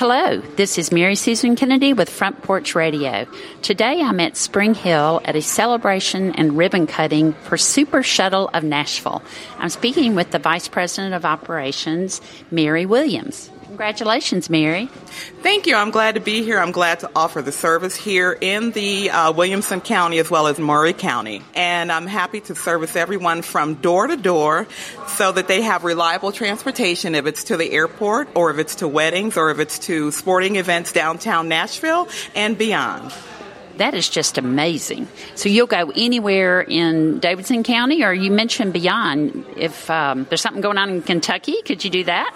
Hello, 0.00 0.38
this 0.56 0.78
is 0.78 0.90
Mary 0.90 1.14
Susan 1.14 1.56
Kennedy 1.56 1.92
with 1.92 2.08
Front 2.08 2.40
Porch 2.40 2.74
Radio. 2.74 3.26
Today 3.60 4.00
I'm 4.00 4.18
at 4.18 4.34
Spring 4.34 4.72
Hill 4.72 5.20
at 5.26 5.36
a 5.36 5.42
celebration 5.42 6.32
and 6.36 6.56
ribbon 6.56 6.86
cutting 6.86 7.34
for 7.34 7.58
Super 7.58 8.02
Shuttle 8.02 8.48
of 8.54 8.64
Nashville. 8.64 9.22
I'm 9.58 9.68
speaking 9.68 10.14
with 10.14 10.30
the 10.30 10.38
Vice 10.38 10.68
President 10.68 11.12
of 11.12 11.26
Operations, 11.26 12.22
Mary 12.50 12.86
Williams. 12.86 13.50
Congratulations, 13.70 14.50
Mary. 14.50 14.86
Thank 15.42 15.68
you. 15.68 15.76
I'm 15.76 15.92
glad 15.92 16.16
to 16.16 16.20
be 16.20 16.42
here. 16.42 16.58
I'm 16.58 16.72
glad 16.72 16.98
to 17.00 17.10
offer 17.14 17.40
the 17.40 17.52
service 17.52 17.94
here 17.94 18.36
in 18.38 18.72
the 18.72 19.10
uh, 19.10 19.30
Williamson 19.32 19.80
County 19.80 20.18
as 20.18 20.28
well 20.28 20.48
as 20.48 20.58
Maury 20.58 20.92
County. 20.92 21.40
And 21.54 21.92
I'm 21.92 22.08
happy 22.08 22.40
to 22.40 22.56
service 22.56 22.96
everyone 22.96 23.42
from 23.42 23.74
door 23.74 24.08
to 24.08 24.16
door 24.16 24.66
so 25.06 25.30
that 25.30 25.46
they 25.46 25.62
have 25.62 25.84
reliable 25.84 26.32
transportation 26.32 27.14
if 27.14 27.26
it's 27.26 27.44
to 27.44 27.56
the 27.56 27.70
airport 27.70 28.30
or 28.34 28.50
if 28.50 28.58
it's 28.58 28.74
to 28.76 28.88
weddings 28.88 29.36
or 29.36 29.52
if 29.52 29.60
it's 29.60 29.78
to 29.78 30.10
sporting 30.10 30.56
events 30.56 30.90
downtown 30.92 31.46
Nashville 31.46 32.08
and 32.34 32.58
beyond. 32.58 33.14
That 33.76 33.94
is 33.94 34.08
just 34.08 34.36
amazing. 34.36 35.06
So 35.36 35.48
you'll 35.48 35.68
go 35.68 35.92
anywhere 35.94 36.60
in 36.60 37.20
Davidson 37.20 37.62
County, 37.62 38.02
or 38.02 38.12
you 38.12 38.32
mentioned 38.32 38.72
beyond. 38.72 39.46
If 39.56 39.88
um, 39.88 40.26
there's 40.28 40.40
something 40.40 40.60
going 40.60 40.76
on 40.76 40.90
in 40.90 41.02
Kentucky, 41.02 41.62
could 41.62 41.84
you 41.84 41.90
do 41.90 42.04
that? 42.04 42.34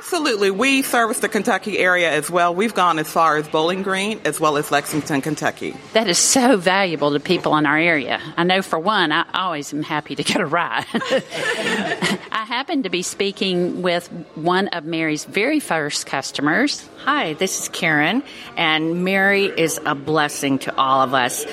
Absolutely. 0.00 0.50
We 0.50 0.80
service 0.80 1.18
the 1.18 1.28
Kentucky 1.28 1.78
area 1.78 2.10
as 2.10 2.30
well. 2.30 2.54
We've 2.54 2.72
gone 2.72 2.98
as 2.98 3.06
far 3.06 3.36
as 3.36 3.46
Bowling 3.46 3.82
Green 3.82 4.18
as 4.24 4.40
well 4.40 4.56
as 4.56 4.70
Lexington, 4.70 5.20
Kentucky. 5.20 5.76
That 5.92 6.08
is 6.08 6.16
so 6.16 6.56
valuable 6.56 7.12
to 7.12 7.20
people 7.20 7.54
in 7.58 7.66
our 7.66 7.76
area. 7.76 8.18
I 8.34 8.44
know 8.44 8.62
for 8.62 8.78
one, 8.78 9.12
I 9.12 9.26
always 9.34 9.74
am 9.74 9.82
happy 9.82 10.14
to 10.14 10.22
get 10.22 10.40
a 10.40 10.46
ride. 10.46 10.86
I 10.94 12.46
happen 12.46 12.84
to 12.84 12.88
be 12.88 13.02
speaking 13.02 13.82
with 13.82 14.08
one 14.36 14.68
of 14.68 14.86
Mary's 14.86 15.26
very 15.26 15.60
first 15.60 16.06
customers. 16.06 16.88
Hi, 17.04 17.34
this 17.34 17.60
is 17.60 17.68
Karen, 17.68 18.22
and 18.56 19.04
Mary 19.04 19.44
is 19.44 19.78
a 19.84 19.94
blessing 19.94 20.60
to 20.60 20.74
all 20.78 21.02
of 21.02 21.12
us. 21.12 21.44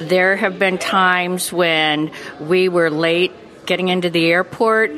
There 0.00 0.34
have 0.34 0.58
been 0.58 0.78
times 0.78 1.52
when 1.52 2.10
we 2.40 2.68
were 2.68 2.90
late 2.90 3.30
getting 3.64 3.86
into 3.86 4.10
the 4.10 4.26
airport 4.26 4.90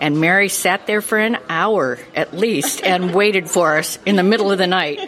and 0.00 0.18
Mary 0.20 0.48
sat 0.48 0.86
there 0.86 1.02
for 1.02 1.18
an 1.18 1.36
hour 1.48 1.98
at 2.14 2.34
least 2.34 2.82
and 2.82 3.14
waited 3.20 3.48
for 3.48 3.76
us 3.76 3.98
in 4.06 4.16
the 4.16 4.22
middle 4.22 4.50
of 4.50 4.58
the 4.58 4.66
night. 4.66 4.98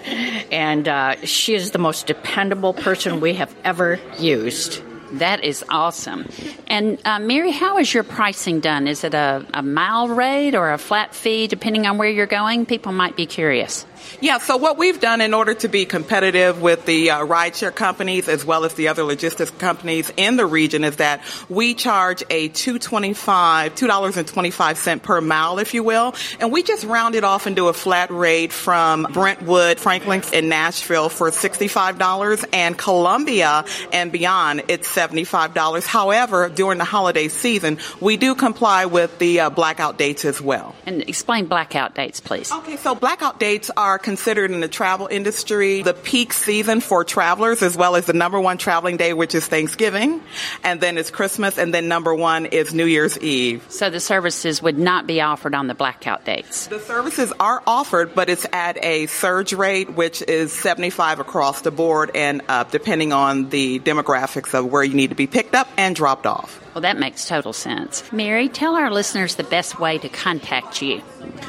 And 0.53 0.87
uh, 0.87 1.17
she 1.25 1.55
is 1.55 1.71
the 1.71 1.79
most 1.79 2.07
dependable 2.07 2.75
person 2.75 3.21
we 3.21 3.35
have 3.35 3.53
ever 3.65 3.99
used. 4.19 4.83
That 5.13 5.45
is 5.45 5.65
awesome. 5.69 6.27
And 6.69 6.99
uh, 7.05 7.19
Mary, 7.19 7.51
how 7.51 7.79
is 7.79 7.93
your 7.93 8.03
pricing 8.03 8.61
done? 8.61 8.89
Is 8.89 9.05
it 9.05 9.13
a, 9.13 9.45
a 9.53 9.63
mile 9.63 10.09
rate 10.09 10.55
or 10.55 10.73
a 10.73 10.79
flat 10.79 11.15
fee, 11.15 11.47
depending 11.49 11.87
on 11.87 11.99
where 11.99 12.09
you're 12.09 12.27
going? 12.27 12.65
People 12.65 12.93
might 12.93 13.15
be 13.15 13.27
curious. 13.27 13.85
Yeah, 14.21 14.38
so 14.38 14.56
what 14.56 14.78
we've 14.78 15.00
done 15.00 15.21
in 15.21 15.35
order 15.35 15.54
to 15.54 15.68
be 15.68 15.85
competitive 15.85 16.62
with 16.62 16.87
the 16.87 17.11
uh, 17.11 17.26
rideshare 17.26 17.75
companies 17.75 18.28
as 18.28 18.44
well 18.44 18.64
as 18.64 18.75
the 18.75 18.88
other 18.88 19.02
logistics 19.02 19.50
companies 19.50 20.12
in 20.16 20.37
the 20.37 20.47
region 20.47 20.85
is 20.85 20.97
that 20.97 21.23
we 21.49 21.75
charge 21.75 22.23
a 22.30 22.49
two 22.49 22.78
twenty 22.78 23.14
five, 23.14 23.75
two 23.75 23.87
dollars 23.87 24.16
and 24.16 24.26
twenty 24.26 24.50
five 24.50 24.78
cent 24.78 25.02
per 25.02 25.21
mile, 25.21 25.59
if 25.59 25.75
you 25.75 25.82
will, 25.82 26.14
and 26.40 26.52
we 26.52 26.62
just 26.62 26.85
round 26.85 27.14
it 27.14 27.25
off 27.25 27.47
and 27.47 27.56
do 27.56 27.68
a 27.68 27.73
flat 27.73 28.11
rate 28.11 28.52
from 28.52 29.06
Brentwood, 29.12 29.78
Franklin, 29.78 30.23
and 30.32 30.49
Nashville 30.49 31.09
for 31.09 31.30
sixty 31.30 31.68
five 31.68 31.99
dollars, 31.99 32.44
and 32.52 32.76
Columbia 32.78 33.64
and 33.92 34.12
beyond 34.12 34.62
it's 34.68 34.88
seventy 34.88 35.25
five 35.25 35.54
dollars. 35.54 35.87
However, 35.87 36.49
during 36.49 36.78
the 36.78 36.85
holiday 36.85 37.28
season, 37.28 37.78
we 38.00 38.16
do 38.16 38.35
comply 38.35 38.87
with 38.87 39.18
the 39.18 39.40
uh, 39.40 39.50
blackout 39.50 39.99
dates 39.99 40.25
as 40.25 40.40
well. 40.40 40.75
And 40.87 41.02
explain 41.02 41.47
blackout 41.47 41.94
dates, 41.94 42.21
please. 42.21 42.52
Okay, 42.52 42.76
so 42.76 42.94
blackout 42.94 43.40
dates 43.40 43.71
are 43.76 43.92
considered 43.99 44.51
in 44.51 44.61
the 44.61 44.69
travel 44.69 45.07
industry 45.07 45.83
the 45.83 45.95
peak 45.95 46.33
season 46.33 46.81
for 46.81 47.05
travelers 47.05 47.63
as 47.63 47.77
well 47.77 47.97
as 47.97 48.07
the 48.07 48.13
number 48.13 48.41
one 48.41 48.59
traveling 48.59 48.97
day, 48.97 49.13
which 49.13 49.35
is 49.35 49.47
Thanksgiving. 49.47 50.23
And 50.65 50.81
then 50.81 50.99
it's 50.99 51.11
Christmas. 51.11 51.59
And 51.59 51.73
then 51.73 51.89
number 51.89 52.15
one 52.15 52.47
is 52.47 52.75
New 52.75 52.87
Year's 52.87 53.19
Eve. 53.19 53.65
So 53.69 53.91
the 53.91 54.01
services 54.01 54.63
would 54.63 54.79
not 54.79 55.07
be 55.07 55.21
offered 55.21 55.55
on 55.55 55.67
the 55.67 55.75
blackout 55.75 56.25
dates? 56.25 56.67
The 56.67 56.81
services 56.81 57.33
are 57.41 57.63
offered, 57.67 58.15
but 58.15 58.29
it's 58.29 58.47
at 58.53 58.83
a 58.83 59.07
surge 59.07 59.53
rate, 59.53 59.93
which 59.93 60.23
is 60.23 60.53
75 60.53 61.21
across 61.21 61.63
the 61.63 61.71
board 61.71 62.13
and 62.15 62.43
uh, 62.49 62.65
depending 62.65 63.13
on 63.13 63.49
the 63.49 63.79
demographics 63.81 64.55
of 64.55 64.67
where 64.67 64.85
you 64.85 64.95
need 64.95 65.11
to 65.11 65.17
be 65.17 65.27
picked 65.27 65.55
up 65.55 65.69
and 65.77 65.97
dropped 65.97 66.27
off. 66.27 66.62
Well, 66.75 66.83
that 66.83 66.99
makes 66.99 67.29
total 67.29 67.52
sense. 67.52 68.11
Mary, 68.12 68.49
tell 68.49 68.76
our 68.76 68.91
listeners 68.91 69.35
the 69.35 69.45
best 69.45 69.79
way 69.79 69.99
to 69.99 70.09
contact 70.09 70.81
you. 70.81 71.02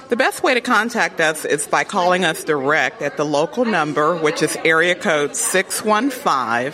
The 0.09 0.17
best 0.17 0.43
way 0.43 0.53
to 0.53 0.61
contact 0.61 1.21
us 1.21 1.45
is 1.45 1.65
by 1.65 1.85
calling 1.85 2.25
us 2.25 2.43
direct 2.43 3.01
at 3.01 3.15
the 3.15 3.23
local 3.23 3.63
number, 3.63 4.17
which 4.17 4.43
is 4.43 4.57
area 4.65 4.95
code 4.95 5.35
615 5.35 6.73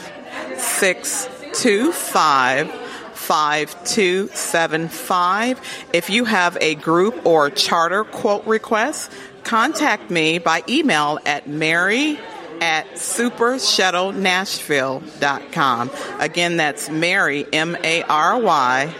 625 0.57 2.89
5275. 3.29 5.61
If 5.93 6.09
you 6.09 6.25
have 6.25 6.57
a 6.59 6.73
group 6.75 7.25
or 7.27 7.51
charter 7.51 8.03
quote 8.03 8.43
request, 8.47 9.11
contact 9.43 10.09
me 10.09 10.39
by 10.39 10.63
email 10.67 11.19
at 11.25 11.47
mary 11.47 12.19
at 12.61 12.87
supershuttlenashville.com. 12.93 15.91
Again, 16.19 16.57
that's 16.57 16.89
Mary, 16.89 17.45
M 17.51 17.75
A 17.83 18.03
R 18.03 18.39
Y, 18.39 18.93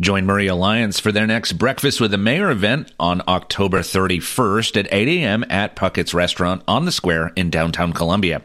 Join 0.00 0.26
Maury 0.26 0.46
Alliance 0.46 1.00
for 1.00 1.10
their 1.10 1.26
next 1.26 1.54
Breakfast 1.54 2.00
with 2.00 2.12
the 2.12 2.18
Mayor 2.18 2.52
event 2.52 2.92
on 3.00 3.20
October 3.26 3.80
31st 3.80 4.76
at 4.76 4.92
8 4.92 5.08
a.m. 5.08 5.44
at 5.50 5.74
Puckett's 5.74 6.14
Restaurant 6.14 6.62
on 6.68 6.84
the 6.84 6.92
Square 6.92 7.32
in 7.34 7.50
downtown 7.50 7.92
Columbia. 7.92 8.44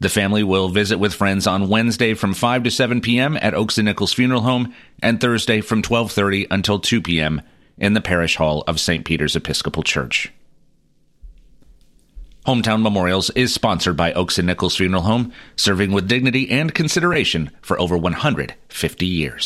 The 0.02 0.10
family 0.10 0.44
will 0.44 0.68
visit 0.70 0.98
with 0.98 1.14
friends 1.14 1.48
on 1.48 1.70
Wednesday 1.70 2.16
from 2.16 2.34
5 2.34 2.64
to 2.64 2.72
7 2.72 3.02
p.m. 3.02 3.38
at 3.40 3.54
Oakes 3.54 3.78
and 3.78 3.86
Nichols 3.86 4.14
Funeral 4.14 4.42
Home 4.42 4.74
and 5.02 5.22
Thursday 5.22 5.62
from 5.62 5.82
12:30 5.82 6.48
until 6.52 6.80
2 6.80 7.02
p.m. 7.02 7.42
in 7.78 7.94
the 7.94 8.02
Parish 8.02 8.36
Hall 8.36 8.64
of 8.68 8.80
St. 8.80 9.06
Peter's 9.06 9.36
Episcopal 9.36 9.84
Church. 9.84 10.34
Hometown 12.48 12.82
Memorials 12.82 13.30
is 13.32 13.54
sponsored 13.54 13.96
by 13.96 14.14
Oakes 14.14 14.40
and 14.40 14.48
Nichols 14.48 14.76
Funeral 14.76 15.04
Home, 15.04 15.32
serving 15.56 15.92
with 15.92 16.08
dignity 16.08 16.50
and 16.50 16.74
consideration 16.74 17.52
for 17.62 17.80
over 17.80 17.96
150 17.96 19.06
years. 19.06 19.46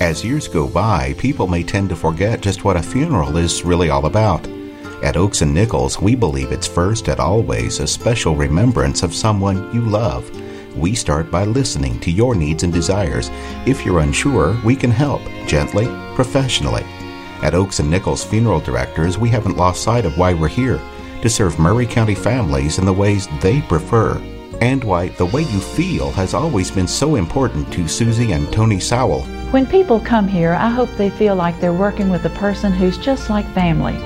As 0.00 0.24
years 0.24 0.46
go 0.46 0.68
by, 0.68 1.14
people 1.18 1.48
may 1.48 1.64
tend 1.64 1.88
to 1.88 1.96
forget 1.96 2.40
just 2.40 2.64
what 2.64 2.76
a 2.76 2.82
funeral 2.82 3.36
is 3.36 3.64
really 3.64 3.90
all 3.90 4.06
about. 4.06 4.46
At 5.02 5.16
Oakes 5.16 5.42
and 5.42 5.52
Nichols, 5.52 6.00
we 6.00 6.14
believe 6.14 6.52
it's 6.52 6.68
first 6.68 7.08
and 7.08 7.18
always 7.18 7.80
a 7.80 7.86
special 7.86 8.36
remembrance 8.36 9.02
of 9.02 9.12
someone 9.12 9.74
you 9.74 9.80
love. 9.80 10.30
We 10.76 10.94
start 10.94 11.32
by 11.32 11.46
listening 11.46 11.98
to 12.00 12.12
your 12.12 12.36
needs 12.36 12.62
and 12.62 12.72
desires. 12.72 13.28
If 13.66 13.84
you're 13.84 13.98
unsure, 13.98 14.56
we 14.64 14.76
can 14.76 14.92
help 14.92 15.22
gently, 15.48 15.86
professionally. 16.14 16.84
At 17.42 17.54
Oakes 17.54 17.78
and 17.78 17.90
Nichols 17.90 18.22
Funeral 18.22 18.60
Directors, 18.60 19.16
we 19.16 19.30
haven't 19.30 19.56
lost 19.56 19.82
sight 19.82 20.04
of 20.04 20.18
why 20.18 20.34
we're 20.34 20.48
here 20.48 20.78
to 21.22 21.30
serve 21.30 21.58
Maury 21.58 21.86
County 21.86 22.14
families 22.14 22.78
in 22.78 22.84
the 22.84 22.92
ways 22.92 23.28
they 23.40 23.62
prefer, 23.62 24.20
and 24.60 24.84
why 24.84 25.08
the 25.08 25.24
way 25.24 25.42
you 25.42 25.60
feel 25.60 26.10
has 26.10 26.34
always 26.34 26.70
been 26.70 26.86
so 26.86 27.14
important 27.14 27.72
to 27.72 27.88
Susie 27.88 28.32
and 28.32 28.52
Tony 28.52 28.78
Sowell. 28.78 29.22
When 29.52 29.66
people 29.66 30.00
come 30.00 30.28
here, 30.28 30.52
I 30.52 30.68
hope 30.68 30.90
they 30.96 31.08
feel 31.08 31.34
like 31.34 31.58
they're 31.60 31.72
working 31.72 32.10
with 32.10 32.26
a 32.26 32.30
person 32.30 32.72
who's 32.72 32.98
just 32.98 33.30
like 33.30 33.46
family. 33.54 33.96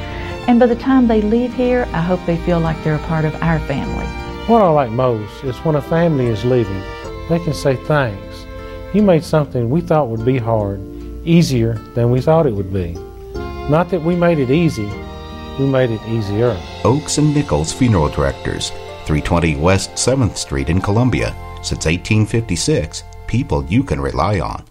And 0.46 0.60
by 0.60 0.66
the 0.66 0.76
time 0.76 1.08
they 1.08 1.20
leave 1.20 1.52
here, 1.52 1.88
I 1.92 2.02
hope 2.02 2.24
they 2.26 2.36
feel 2.38 2.60
like 2.60 2.82
they're 2.84 2.94
a 2.94 3.08
part 3.08 3.24
of 3.24 3.34
our 3.42 3.58
family. 3.60 4.06
What 4.46 4.62
I 4.62 4.68
like 4.68 4.90
most 4.90 5.42
is 5.42 5.56
when 5.58 5.74
a 5.74 5.82
family 5.82 6.26
is 6.26 6.44
leaving, 6.44 6.82
they 7.28 7.40
can 7.40 7.54
say 7.54 7.74
thanks. 7.74 8.46
You 8.92 9.02
made 9.02 9.24
something 9.24 9.70
we 9.70 9.80
thought 9.80 10.08
would 10.08 10.24
be 10.24 10.38
hard 10.38 10.80
easier 11.24 11.74
than 11.94 12.10
we 12.10 12.20
thought 12.20 12.46
it 12.46 12.54
would 12.54 12.72
be. 12.72 12.96
Not 13.70 13.88
that 13.88 14.02
we 14.02 14.14
made 14.14 14.38
it 14.38 14.50
easy, 14.50 14.90
we 15.58 15.64
made 15.64 15.90
it 15.90 16.06
easier. 16.06 16.60
Oakes 16.84 17.16
and 17.16 17.34
Nichols 17.34 17.72
Funeral 17.72 18.10
Directors, 18.10 18.68
320 19.06 19.56
West 19.56 19.92
7th 19.92 20.36
Street 20.36 20.68
in 20.68 20.82
Columbia. 20.82 21.34
Since 21.62 21.86
1856, 21.86 23.04
people 23.26 23.64
you 23.64 23.82
can 23.82 24.02
rely 24.02 24.38
on. 24.38 24.66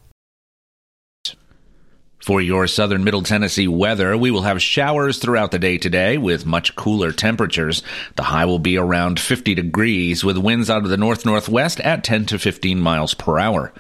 For 2.24 2.40
your 2.40 2.68
southern 2.68 3.04
middle 3.04 3.24
Tennessee 3.24 3.68
weather, 3.68 4.16
we 4.16 4.30
will 4.30 4.44
have 4.44 4.62
showers 4.62 5.18
throughout 5.18 5.50
the 5.50 5.58
day 5.58 5.80
today 5.80 6.20
with 6.20 6.46
much 6.46 6.76
cooler 6.76 7.12
temperatures. 7.12 7.82
The 8.16 8.24
high 8.24 8.46
will 8.46 8.60
be 8.60 8.78
around 8.78 9.20
50 9.20 9.56
degrees 9.56 10.24
with 10.24 10.38
winds 10.38 10.70
out 10.70 10.84
of 10.84 10.90
the 10.90 10.98
north 10.98 11.26
northwest 11.26 11.80
at 11.80 12.04
10 12.04 12.28
to 12.28 12.38
15 12.38 12.80
miles 12.80 13.16
per 13.16 13.40
hour. 13.40 13.74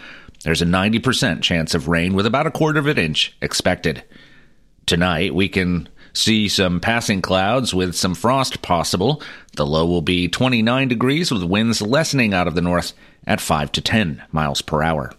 There's 0.43 0.63
a 0.63 0.65
90% 0.65 1.43
chance 1.43 1.75
of 1.75 1.87
rain 1.87 2.15
with 2.15 2.25
about 2.25 2.47
a 2.47 2.51
quarter 2.51 2.79
of 2.79 2.87
an 2.87 2.97
inch 2.97 3.37
expected. 3.43 4.03
Tonight, 4.85 5.33
we 5.33 5.49
can 5.49 5.87
see 6.13 6.47
some 6.47 6.79
passing 6.79 7.21
clouds 7.21 7.73
with 7.73 7.95
some 7.95 8.15
frost 8.15 8.61
possible. 8.61 9.21
The 9.55 9.65
low 9.65 9.85
will 9.85 10.01
be 10.01 10.27
29 10.27 10.87
degrees 10.87 11.31
with 11.31 11.43
winds 11.43 11.81
lessening 11.81 12.33
out 12.33 12.47
of 12.47 12.55
the 12.55 12.61
north 12.61 12.93
at 13.25 13.41
5 13.41 13.71
to 13.73 13.81
10 13.81 14.23
miles 14.31 14.61
per 14.61 14.83
hour. 14.83 15.11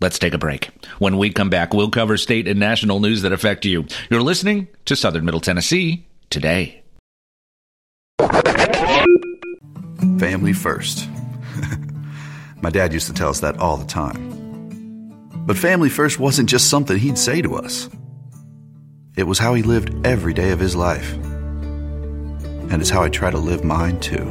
Let's 0.00 0.18
take 0.18 0.32
a 0.32 0.38
break. 0.38 0.70
When 1.00 1.18
we 1.18 1.30
come 1.30 1.50
back, 1.50 1.74
we'll 1.74 1.90
cover 1.90 2.16
state 2.16 2.46
and 2.46 2.60
national 2.60 3.00
news 3.00 3.22
that 3.22 3.32
affect 3.32 3.64
you. 3.64 3.86
You're 4.10 4.22
listening 4.22 4.68
to 4.84 4.94
Southern 4.94 5.24
Middle 5.24 5.40
Tennessee 5.40 6.06
today. 6.30 6.82
Family 10.18 10.52
first. 10.52 11.08
My 12.62 12.70
dad 12.70 12.92
used 12.92 13.08
to 13.08 13.12
tell 13.12 13.30
us 13.30 13.40
that 13.40 13.58
all 13.58 13.76
the 13.76 13.86
time. 13.86 14.37
But 15.48 15.56
family 15.56 15.88
first 15.88 16.18
wasn't 16.18 16.50
just 16.50 16.68
something 16.68 16.98
he'd 16.98 17.16
say 17.16 17.40
to 17.40 17.54
us. 17.54 17.88
It 19.16 19.22
was 19.22 19.38
how 19.38 19.54
he 19.54 19.62
lived 19.62 20.06
every 20.06 20.34
day 20.34 20.50
of 20.50 20.60
his 20.60 20.76
life. 20.76 21.14
And 21.14 22.82
it's 22.82 22.90
how 22.90 23.02
I 23.02 23.08
try 23.08 23.30
to 23.30 23.38
live 23.38 23.64
mine 23.64 23.98
too. 23.98 24.28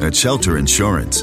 At 0.00 0.16
Shelter 0.16 0.56
Insurance, 0.56 1.22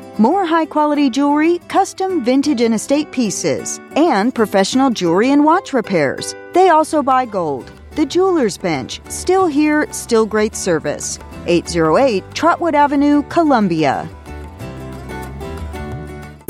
more 0.21 0.45
high 0.45 0.67
quality 0.67 1.09
jewelry, 1.09 1.57
custom 1.67 2.23
vintage 2.23 2.61
and 2.61 2.75
estate 2.75 3.11
pieces, 3.11 3.79
and 3.95 4.35
professional 4.35 4.91
jewelry 4.91 5.31
and 5.31 5.43
watch 5.43 5.73
repairs. 5.73 6.35
They 6.53 6.69
also 6.69 7.01
buy 7.01 7.25
gold. 7.25 7.71
The 7.95 8.05
Jeweler's 8.05 8.55
Bench, 8.55 9.01
still 9.09 9.47
here, 9.47 9.91
still 9.91 10.27
great 10.27 10.55
service. 10.55 11.17
808 11.47 12.23
Trotwood 12.35 12.75
Avenue, 12.75 13.23
Columbia. 13.29 14.07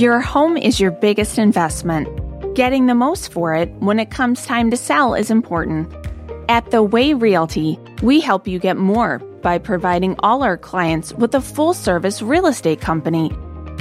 Your 0.00 0.20
home 0.20 0.56
is 0.56 0.80
your 0.80 0.92
biggest 0.92 1.36
investment. 1.36 2.08
Getting 2.54 2.86
the 2.86 2.94
most 2.94 3.30
for 3.30 3.54
it 3.54 3.68
when 3.80 3.98
it 3.98 4.10
comes 4.10 4.46
time 4.46 4.70
to 4.70 4.76
sell 4.78 5.12
is 5.12 5.30
important. 5.30 5.94
At 6.48 6.70
The 6.70 6.82
Way 6.82 7.12
Realty, 7.12 7.78
we 8.00 8.18
help 8.18 8.48
you 8.48 8.58
get 8.58 8.78
more 8.78 9.18
by 9.42 9.58
providing 9.58 10.16
all 10.20 10.42
our 10.42 10.56
clients 10.56 11.12
with 11.12 11.34
a 11.34 11.40
full 11.42 11.74
service 11.74 12.22
real 12.22 12.46
estate 12.46 12.80
company. 12.80 13.30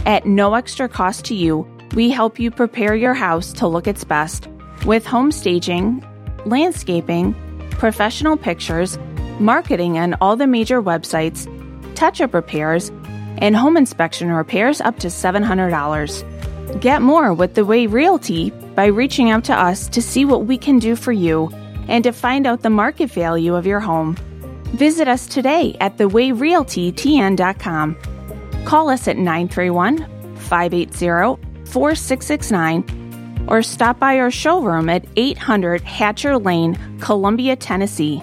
At 0.05 0.25
no 0.25 0.55
extra 0.55 0.89
cost 0.89 1.23
to 1.27 1.35
you, 1.35 1.65
we 1.95 2.09
help 2.09 2.37
you 2.37 2.51
prepare 2.51 2.95
your 2.95 3.13
house 3.13 3.53
to 3.53 3.67
look 3.67 3.87
its 3.87 4.03
best 4.03 4.49
with 4.85 5.05
home 5.05 5.31
staging, 5.31 6.05
landscaping, 6.45 7.33
professional 7.69 8.35
pictures, 8.35 8.99
marketing 9.39 9.97
on 9.97 10.15
all 10.19 10.35
the 10.35 10.47
major 10.47 10.81
websites, 10.81 11.47
touch 11.95 12.19
up 12.19 12.33
repairs, 12.33 12.91
and 13.39 13.55
home 13.55 13.75
inspection 13.75 14.31
repairs 14.31 14.81
up 14.81 14.99
to 14.99 15.07
$700. 15.07 16.81
Get 16.81 17.01
more 17.01 17.33
with 17.33 17.55
The 17.55 17.65
Way 17.65 17.87
Realty 17.87 18.51
by 18.51 18.85
reaching 18.85 19.31
out 19.31 19.45
to 19.45 19.53
us 19.53 19.87
to 19.89 20.01
see 20.01 20.25
what 20.25 20.45
we 20.45 20.57
can 20.57 20.79
do 20.79 20.95
for 20.95 21.11
you 21.11 21.49
and 21.87 22.03
to 22.03 22.11
find 22.11 22.45
out 22.45 22.61
the 22.61 22.69
market 22.69 23.09
value 23.09 23.55
of 23.55 23.65
your 23.65 23.79
home. 23.79 24.15
Visit 24.75 25.07
us 25.07 25.25
today 25.25 25.75
at 25.79 25.97
thewayrealtytn.com. 25.97 27.97
Call 28.65 28.89
us 28.89 29.07
at 29.07 29.17
931 29.17 29.97
580 30.35 31.41
4669 31.65 33.45
or 33.47 33.63
stop 33.63 33.99
by 33.99 34.19
our 34.19 34.29
showroom 34.29 34.89
at 34.89 35.05
800 35.15 35.81
Hatcher 35.81 36.37
Lane, 36.37 36.77
Columbia, 36.99 37.55
Tennessee. 37.55 38.21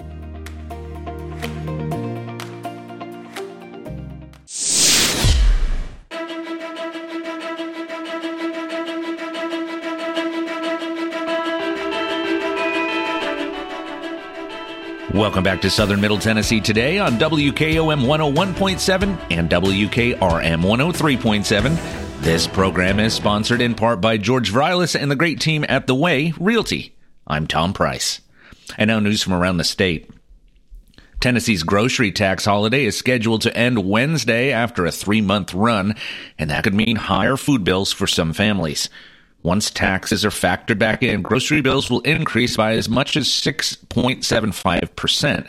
Welcome 15.17 15.43
back 15.43 15.61
to 15.61 15.71
Southern 15.71 15.99
Middle 15.99 16.19
Tennessee 16.19 16.61
today 16.61 16.99
on 16.99 17.17
WKOM 17.17 18.05
101.7 18.05 19.19
and 19.31 19.49
WKRM 19.49 20.15
103.7. 20.61 22.21
This 22.21 22.45
program 22.45 22.99
is 22.99 23.15
sponsored 23.15 23.59
in 23.59 23.73
part 23.73 23.99
by 23.99 24.17
George 24.17 24.51
Vrilis 24.51 24.93
and 24.93 25.09
the 25.09 25.15
great 25.15 25.39
team 25.39 25.65
at 25.67 25.87
The 25.87 25.95
Way 25.95 26.35
Realty. 26.39 26.95
I'm 27.25 27.47
Tom 27.47 27.73
Price. 27.73 28.21
And 28.77 28.89
now 28.89 28.99
news 28.99 29.23
from 29.23 29.33
around 29.33 29.57
the 29.57 29.63
state. 29.63 30.07
Tennessee's 31.19 31.63
grocery 31.63 32.11
tax 32.11 32.45
holiday 32.45 32.85
is 32.85 32.95
scheduled 32.95 33.41
to 33.41 33.57
end 33.57 33.89
Wednesday 33.89 34.51
after 34.51 34.85
a 34.85 34.91
three 34.91 35.21
month 35.21 35.51
run, 35.51 35.95
and 36.37 36.51
that 36.51 36.63
could 36.63 36.75
mean 36.75 36.95
higher 36.95 37.37
food 37.37 37.63
bills 37.63 37.91
for 37.91 38.05
some 38.05 38.33
families. 38.33 38.87
Once 39.43 39.69
taxes 39.69 40.25
are 40.25 40.29
factored 40.29 40.79
back 40.79 41.03
in, 41.03 41.21
grocery 41.21 41.61
bills 41.61 41.89
will 41.89 42.01
increase 42.01 42.57
by 42.57 42.73
as 42.73 42.89
much 42.89 43.15
as 43.15 43.27
6.75%. 43.27 45.47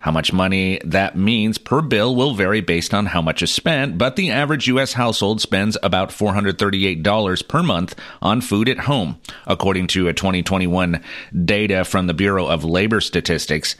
How 0.00 0.10
much 0.10 0.32
money 0.32 0.80
that 0.82 1.16
means 1.16 1.58
per 1.58 1.82
bill 1.82 2.16
will 2.16 2.34
vary 2.34 2.62
based 2.62 2.94
on 2.94 3.06
how 3.06 3.20
much 3.20 3.42
is 3.42 3.52
spent, 3.52 3.98
but 3.98 4.16
the 4.16 4.30
average 4.30 4.66
U.S. 4.68 4.94
household 4.94 5.42
spends 5.42 5.76
about 5.82 6.08
$438 6.08 7.48
per 7.48 7.62
month 7.62 7.94
on 8.22 8.40
food 8.40 8.70
at 8.70 8.78
home, 8.78 9.20
according 9.46 9.88
to 9.88 10.08
a 10.08 10.14
2021 10.14 11.02
data 11.44 11.84
from 11.84 12.06
the 12.06 12.14
Bureau 12.14 12.46
of 12.46 12.64
Labor 12.64 13.02
Statistics. 13.02 13.76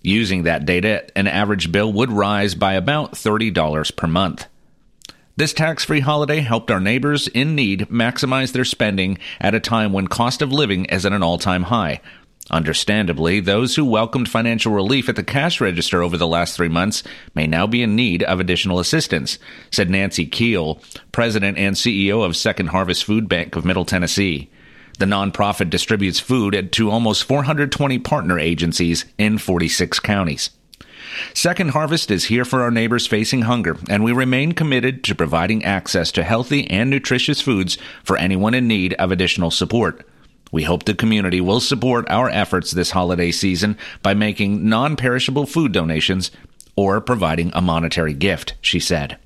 Using 0.00 0.44
that 0.44 0.64
data, 0.64 1.08
an 1.16 1.26
average 1.26 1.72
bill 1.72 1.92
would 1.92 2.12
rise 2.12 2.54
by 2.54 2.74
about 2.74 3.14
$30 3.14 3.96
per 3.96 4.06
month. 4.06 4.46
This 5.36 5.52
tax 5.52 5.84
free 5.84 5.98
holiday 5.98 6.40
helped 6.40 6.70
our 6.70 6.78
neighbors 6.78 7.26
in 7.26 7.56
need 7.56 7.88
maximize 7.88 8.52
their 8.52 8.64
spending 8.64 9.18
at 9.40 9.52
a 9.52 9.58
time 9.58 9.92
when 9.92 10.06
cost 10.06 10.42
of 10.42 10.52
living 10.52 10.84
is 10.84 11.04
at 11.04 11.12
an 11.12 11.24
all 11.24 11.38
time 11.38 11.64
high. 11.64 12.00
Understandably, 12.52 13.40
those 13.40 13.74
who 13.74 13.84
welcomed 13.84 14.28
financial 14.28 14.70
relief 14.72 15.08
at 15.08 15.16
the 15.16 15.24
cash 15.24 15.60
register 15.60 16.04
over 16.04 16.16
the 16.16 16.28
last 16.28 16.54
three 16.54 16.68
months 16.68 17.02
may 17.34 17.48
now 17.48 17.66
be 17.66 17.82
in 17.82 17.96
need 17.96 18.22
of 18.22 18.38
additional 18.38 18.78
assistance, 18.78 19.40
said 19.72 19.90
Nancy 19.90 20.24
Keel, 20.24 20.80
president 21.10 21.58
and 21.58 21.74
CEO 21.74 22.24
of 22.24 22.36
Second 22.36 22.68
Harvest 22.68 23.02
Food 23.02 23.28
Bank 23.28 23.56
of 23.56 23.64
Middle 23.64 23.84
Tennessee. 23.84 24.48
The 25.00 25.06
nonprofit 25.06 25.68
distributes 25.68 26.20
food 26.20 26.70
to 26.70 26.90
almost 26.92 27.24
420 27.24 27.98
partner 27.98 28.38
agencies 28.38 29.04
in 29.18 29.38
46 29.38 29.98
counties. 29.98 30.50
Second 31.34 31.70
Harvest 31.70 32.10
is 32.10 32.24
here 32.24 32.44
for 32.44 32.62
our 32.62 32.70
neighbors 32.70 33.06
facing 33.06 33.42
hunger, 33.42 33.76
and 33.88 34.02
we 34.02 34.12
remain 34.12 34.52
committed 34.52 35.04
to 35.04 35.14
providing 35.14 35.64
access 35.64 36.12
to 36.12 36.24
healthy 36.24 36.70
and 36.70 36.90
nutritious 36.90 37.40
foods 37.40 37.78
for 38.02 38.16
anyone 38.16 38.54
in 38.54 38.66
need 38.66 38.94
of 38.94 39.12
additional 39.12 39.50
support. 39.50 40.06
We 40.52 40.62
hope 40.62 40.84
the 40.84 40.94
community 40.94 41.40
will 41.40 41.60
support 41.60 42.08
our 42.08 42.28
efforts 42.28 42.70
this 42.70 42.92
holiday 42.92 43.32
season 43.32 43.76
by 44.02 44.14
making 44.14 44.68
non 44.68 44.96
perishable 44.96 45.46
food 45.46 45.72
donations 45.72 46.30
or 46.76 47.00
providing 47.00 47.50
a 47.54 47.60
monetary 47.60 48.14
gift, 48.14 48.54
she 48.60 48.80
said. 48.80 49.18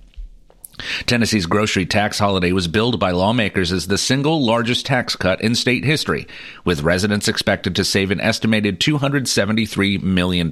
Tennessee's 1.07 1.46
grocery 1.46 1.87
tax 1.87 2.18
holiday 2.18 2.53
was 2.53 2.68
billed 2.68 3.01
by 3.01 3.11
lawmakers 3.11 3.72
as 3.72 3.88
the 3.88 3.98
single 3.98 4.44
largest 4.44 4.87
tax 4.87 5.16
cut 5.16 5.40
in 5.40 5.55
state 5.55 5.85
history, 5.85 6.27
with 6.64 6.83
residents 6.83 7.29
expected 7.29 7.74
to 7.77 7.85
save 7.85 8.11
an 8.11 8.20
estimated 8.20 8.81
$273 8.81 10.03
million. 10.03 10.51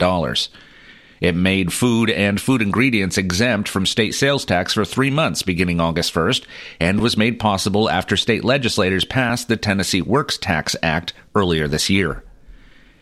It 1.21 1.35
made 1.35 1.73
food 1.73 2.11
and 2.11 2.41
food 2.41 2.63
ingredients 2.63 3.17
exempt 3.17 3.69
from 3.69 3.87
state 3.87 4.15
sales 4.15 4.45
tax 4.45 4.75
for 4.75 4.85
three 4.85 5.11
months 5.11 5.43
beginning 5.43 5.81
August 5.81 6.13
1st 6.13 6.45
and 6.81 7.01
was 7.01 7.17
made 7.17 7.39
possible 7.39 7.89
after 7.89 8.17
state 8.17 8.45
legislators 8.45 9.05
passed 9.05 9.49
the 9.49 9.57
Tennessee 9.57 10.03
Works 10.03 10.37
Tax 10.37 10.77
Act 10.83 11.13
earlier 11.35 11.69
this 11.69 11.89
year. 11.89 12.23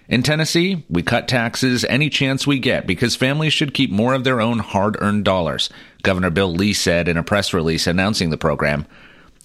In 0.06 0.22
Tennessee, 0.22 0.84
we 0.90 1.02
cut 1.02 1.28
taxes 1.28 1.84
any 1.86 2.10
chance 2.10 2.46
we 2.46 2.58
get 2.58 2.86
because 2.86 3.16
families 3.16 3.54
should 3.54 3.72
keep 3.72 3.90
more 3.90 4.12
of 4.12 4.22
their 4.22 4.40
own 4.40 4.58
hard 4.58 4.96
earned 5.00 5.24
dollars, 5.24 5.70
Governor 6.02 6.30
Bill 6.30 6.52
Lee 6.52 6.74
said 6.74 7.08
in 7.08 7.16
a 7.16 7.22
press 7.22 7.54
release 7.54 7.86
announcing 7.86 8.28
the 8.28 8.36
program. 8.36 8.86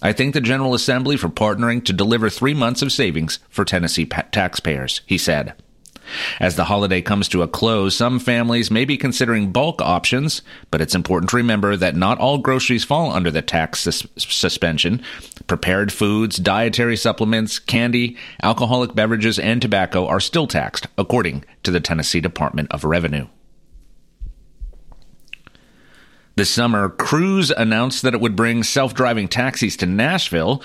I 0.02 0.12
thank 0.12 0.34
the 0.34 0.40
General 0.40 0.74
Assembly 0.74 1.16
for 1.16 1.28
partnering 1.28 1.84
to 1.86 1.92
deliver 1.92 2.28
three 2.28 2.54
months 2.54 2.82
of 2.82 2.92
savings 2.92 3.38
for 3.48 3.64
Tennessee 3.64 4.06
taxpayers, 4.06 5.00
he 5.06 5.18
said. 5.18 5.54
As 6.38 6.56
the 6.56 6.64
holiday 6.64 7.02
comes 7.02 7.28
to 7.28 7.42
a 7.42 7.48
close, 7.48 7.96
some 7.96 8.18
families 8.18 8.70
may 8.70 8.84
be 8.84 8.96
considering 8.96 9.52
bulk 9.52 9.80
options, 9.80 10.42
but 10.70 10.80
it's 10.80 10.94
important 10.94 11.30
to 11.30 11.36
remember 11.36 11.76
that 11.76 11.96
not 11.96 12.18
all 12.18 12.38
groceries 12.38 12.84
fall 12.84 13.12
under 13.12 13.30
the 13.30 13.42
tax 13.42 13.80
sus- 13.80 14.06
suspension. 14.16 15.02
Prepared 15.46 15.92
foods, 15.92 16.36
dietary 16.36 16.96
supplements, 16.96 17.58
candy, 17.58 18.16
alcoholic 18.42 18.94
beverages, 18.94 19.38
and 19.38 19.60
tobacco 19.60 20.06
are 20.06 20.20
still 20.20 20.46
taxed, 20.46 20.86
according 20.96 21.44
to 21.62 21.70
the 21.70 21.80
Tennessee 21.80 22.20
Department 22.20 22.70
of 22.70 22.84
Revenue. 22.84 23.26
This 26.36 26.48
summer, 26.48 26.88
Cruise 26.88 27.50
announced 27.50 28.02
that 28.02 28.14
it 28.14 28.20
would 28.20 28.34
bring 28.34 28.62
self 28.62 28.94
driving 28.94 29.28
taxis 29.28 29.76
to 29.76 29.86
Nashville. 29.86 30.62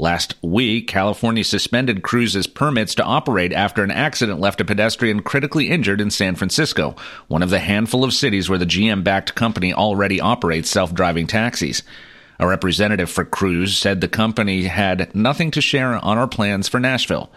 Last 0.00 0.36
week, 0.42 0.86
California 0.86 1.42
suspended 1.42 2.04
Cruise's 2.04 2.46
permits 2.46 2.94
to 2.94 3.02
operate 3.02 3.52
after 3.52 3.82
an 3.82 3.90
accident 3.90 4.38
left 4.38 4.60
a 4.60 4.64
pedestrian 4.64 5.22
critically 5.22 5.70
injured 5.70 6.00
in 6.00 6.12
San 6.12 6.36
Francisco, 6.36 6.94
one 7.26 7.42
of 7.42 7.50
the 7.50 7.58
handful 7.58 8.04
of 8.04 8.14
cities 8.14 8.48
where 8.48 8.60
the 8.60 8.64
GM 8.64 9.02
backed 9.02 9.34
company 9.34 9.74
already 9.74 10.20
operates 10.20 10.70
self 10.70 10.94
driving 10.94 11.26
taxis. 11.26 11.82
A 12.38 12.46
representative 12.46 13.10
for 13.10 13.24
Cruise 13.24 13.76
said 13.76 14.00
the 14.00 14.06
company 14.06 14.66
had 14.66 15.12
nothing 15.16 15.50
to 15.50 15.60
share 15.60 15.96
on 15.96 16.16
our 16.16 16.28
plans 16.28 16.68
for 16.68 16.78
Nashville. 16.78 17.32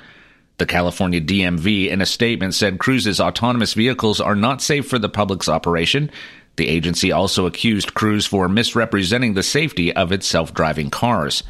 The 0.59 0.67
California 0.67 1.19
DMV, 1.19 1.89
in 1.89 1.99
a 1.99 2.05
statement, 2.05 2.53
said 2.53 2.77
Cruise's 2.77 3.19
autonomous 3.19 3.73
vehicles 3.73 4.21
are 4.21 4.35
not 4.35 4.61
safe 4.61 4.87
for 4.87 4.99
the 4.99 5.09
public's 5.09 5.49
operation. 5.49 6.11
The 6.57 6.67
agency 6.67 7.11
also 7.11 7.47
accused 7.47 7.95
Cruise 7.95 8.27
for 8.27 8.47
misrepresenting 8.47 9.33
the 9.33 9.41
safety 9.41 9.91
of 9.91 10.11
its 10.11 10.27
self 10.27 10.53
driving 10.53 10.91
cars. 10.91 11.41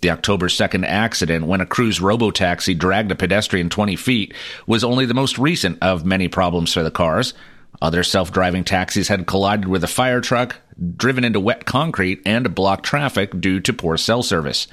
The 0.00 0.10
October 0.10 0.48
2nd 0.48 0.86
accident, 0.86 1.46
when 1.46 1.60
a 1.60 1.66
cruise 1.66 1.98
robotaxi 1.98 2.76
dragged 2.78 3.12
a 3.12 3.16
pedestrian 3.16 3.68
20 3.68 3.96
feet, 3.96 4.34
was 4.66 4.82
only 4.82 5.04
the 5.04 5.14
most 5.14 5.38
recent 5.38 5.78
of 5.82 6.06
many 6.06 6.26
problems 6.26 6.72
for 6.72 6.82
the 6.82 6.90
cars. 6.90 7.34
Other 7.82 8.02
self 8.02 8.32
driving 8.32 8.64
taxis 8.64 9.08
had 9.08 9.26
collided 9.26 9.68
with 9.68 9.84
a 9.84 9.88
fire 9.88 10.20
truck, 10.20 10.56
driven 10.96 11.24
into 11.24 11.38
wet 11.38 11.66
concrete, 11.66 12.22
and 12.24 12.54
blocked 12.54 12.84
traffic 12.84 13.38
due 13.40 13.60
to 13.60 13.72
poor 13.72 13.98
cell 13.98 14.22
service. 14.22 14.66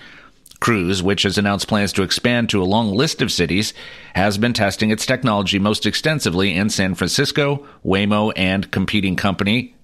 Cruise, 0.60 1.04
which 1.04 1.24
has 1.24 1.38
announced 1.38 1.68
plans 1.68 1.94
to 1.94 2.04
expand 2.04 2.50
to 2.50 2.62
a 2.62 2.66
long 2.66 2.92
list 2.92 3.22
of 3.22 3.32
cities, 3.32 3.74
has 4.16 4.38
been 4.38 4.54
testing 4.54 4.92
its 4.92 5.06
technology 5.06 5.60
most 5.60 5.86
extensively 5.86 6.56
in 6.56 6.70
San 6.70 6.96
Francisco, 6.96 7.68
Waymo, 7.86 8.32
and 8.36 8.72
competing 8.72 9.16
company 9.16 9.76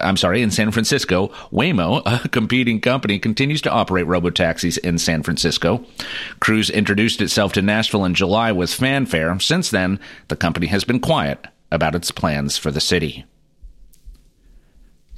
I'm 0.00 0.16
sorry, 0.16 0.42
in 0.42 0.50
San 0.50 0.70
Francisco, 0.70 1.28
Waymo, 1.52 2.02
a 2.24 2.28
competing 2.28 2.80
company, 2.80 3.18
continues 3.18 3.62
to 3.62 3.70
operate 3.70 4.06
robotaxis 4.06 4.78
in 4.78 4.98
San 4.98 5.22
Francisco. 5.22 5.84
Cruise 6.40 6.70
introduced 6.70 7.20
itself 7.20 7.52
to 7.54 7.62
Nashville 7.62 8.04
in 8.04 8.14
July 8.14 8.52
with 8.52 8.72
fanfare. 8.72 9.38
Since 9.40 9.70
then, 9.70 10.00
the 10.28 10.36
company 10.36 10.66
has 10.68 10.84
been 10.84 11.00
quiet 11.00 11.46
about 11.70 11.94
its 11.94 12.10
plans 12.10 12.56
for 12.56 12.70
the 12.70 12.80
city. 12.80 13.24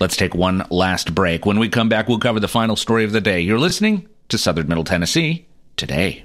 Let's 0.01 0.17
take 0.17 0.35
one 0.35 0.67
last 0.71 1.15
break. 1.15 1.47
When 1.47 1.59
we 1.59 1.69
come 1.69 1.89
back, 1.89 2.09
we'll 2.09 2.19
cover 2.19 2.41
the 2.41 2.49
final 2.49 2.77
story 2.77 3.05
of 3.05 3.13
the 3.13 3.21
day. 3.21 3.41
You're 3.41 3.59
listening 3.59 4.09
to 4.29 4.39
Southern 4.39 4.69
Middle 4.69 4.85
Tennessee 4.85 5.47
today. 5.77 6.25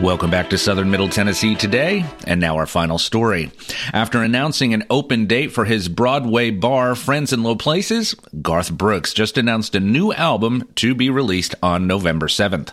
Welcome 0.00 0.30
back 0.30 0.50
to 0.50 0.58
Southern 0.58 0.90
Middle 0.90 1.08
Tennessee 1.08 1.54
today, 1.54 2.04
and 2.26 2.40
now 2.40 2.56
our 2.56 2.66
final 2.66 2.98
story. 2.98 3.52
After 3.92 4.22
announcing 4.22 4.74
an 4.74 4.82
open 4.90 5.26
date 5.26 5.52
for 5.52 5.64
his 5.64 5.88
Broadway 5.88 6.50
bar, 6.50 6.96
Friends 6.96 7.32
in 7.32 7.44
Low 7.44 7.54
Places, 7.54 8.14
Garth 8.42 8.72
Brooks 8.72 9.14
just 9.14 9.38
announced 9.38 9.76
a 9.76 9.80
new 9.80 10.12
album 10.12 10.68
to 10.76 10.96
be 10.96 11.10
released 11.10 11.54
on 11.62 11.86
November 11.86 12.26
7th. 12.26 12.72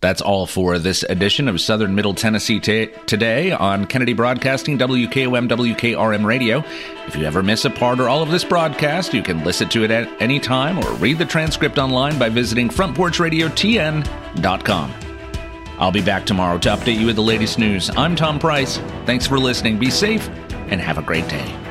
That's 0.00 0.22
all 0.22 0.46
for 0.46 0.78
this 0.78 1.02
edition 1.02 1.46
of 1.46 1.60
Southern 1.60 1.94
Middle 1.94 2.14
Tennessee 2.14 2.58
t- 2.58 2.88
today 3.06 3.52
on 3.52 3.86
Kennedy 3.86 4.14
Broadcasting, 4.14 4.78
WKOM, 4.78 5.46
WKRM 5.48 6.24
Radio. 6.24 6.64
If 7.06 7.16
you 7.16 7.24
ever 7.24 7.42
miss 7.42 7.66
a 7.66 7.70
part 7.70 8.00
or 8.00 8.08
all 8.08 8.22
of 8.22 8.30
this 8.30 8.44
broadcast, 8.44 9.12
you 9.12 9.22
can 9.22 9.44
listen 9.44 9.68
to 9.70 9.84
it 9.84 9.90
at 9.90 10.08
any 10.22 10.40
time 10.40 10.78
or 10.78 10.90
read 10.94 11.18
the 11.18 11.26
transcript 11.26 11.78
online 11.78 12.18
by 12.18 12.30
visiting 12.30 12.70
frontporchradiotn.com. 12.70 14.94
I'll 15.78 15.92
be 15.92 16.02
back 16.02 16.24
tomorrow 16.26 16.58
to 16.58 16.68
update 16.70 16.98
you 16.98 17.06
with 17.06 17.16
the 17.16 17.22
latest 17.22 17.58
news. 17.58 17.90
I'm 17.96 18.14
Tom 18.16 18.38
Price. 18.38 18.78
Thanks 19.04 19.26
for 19.26 19.38
listening. 19.38 19.78
Be 19.78 19.90
safe 19.90 20.28
and 20.68 20.80
have 20.80 20.96
a 20.98 21.02
great 21.02 21.28
day. 21.28 21.69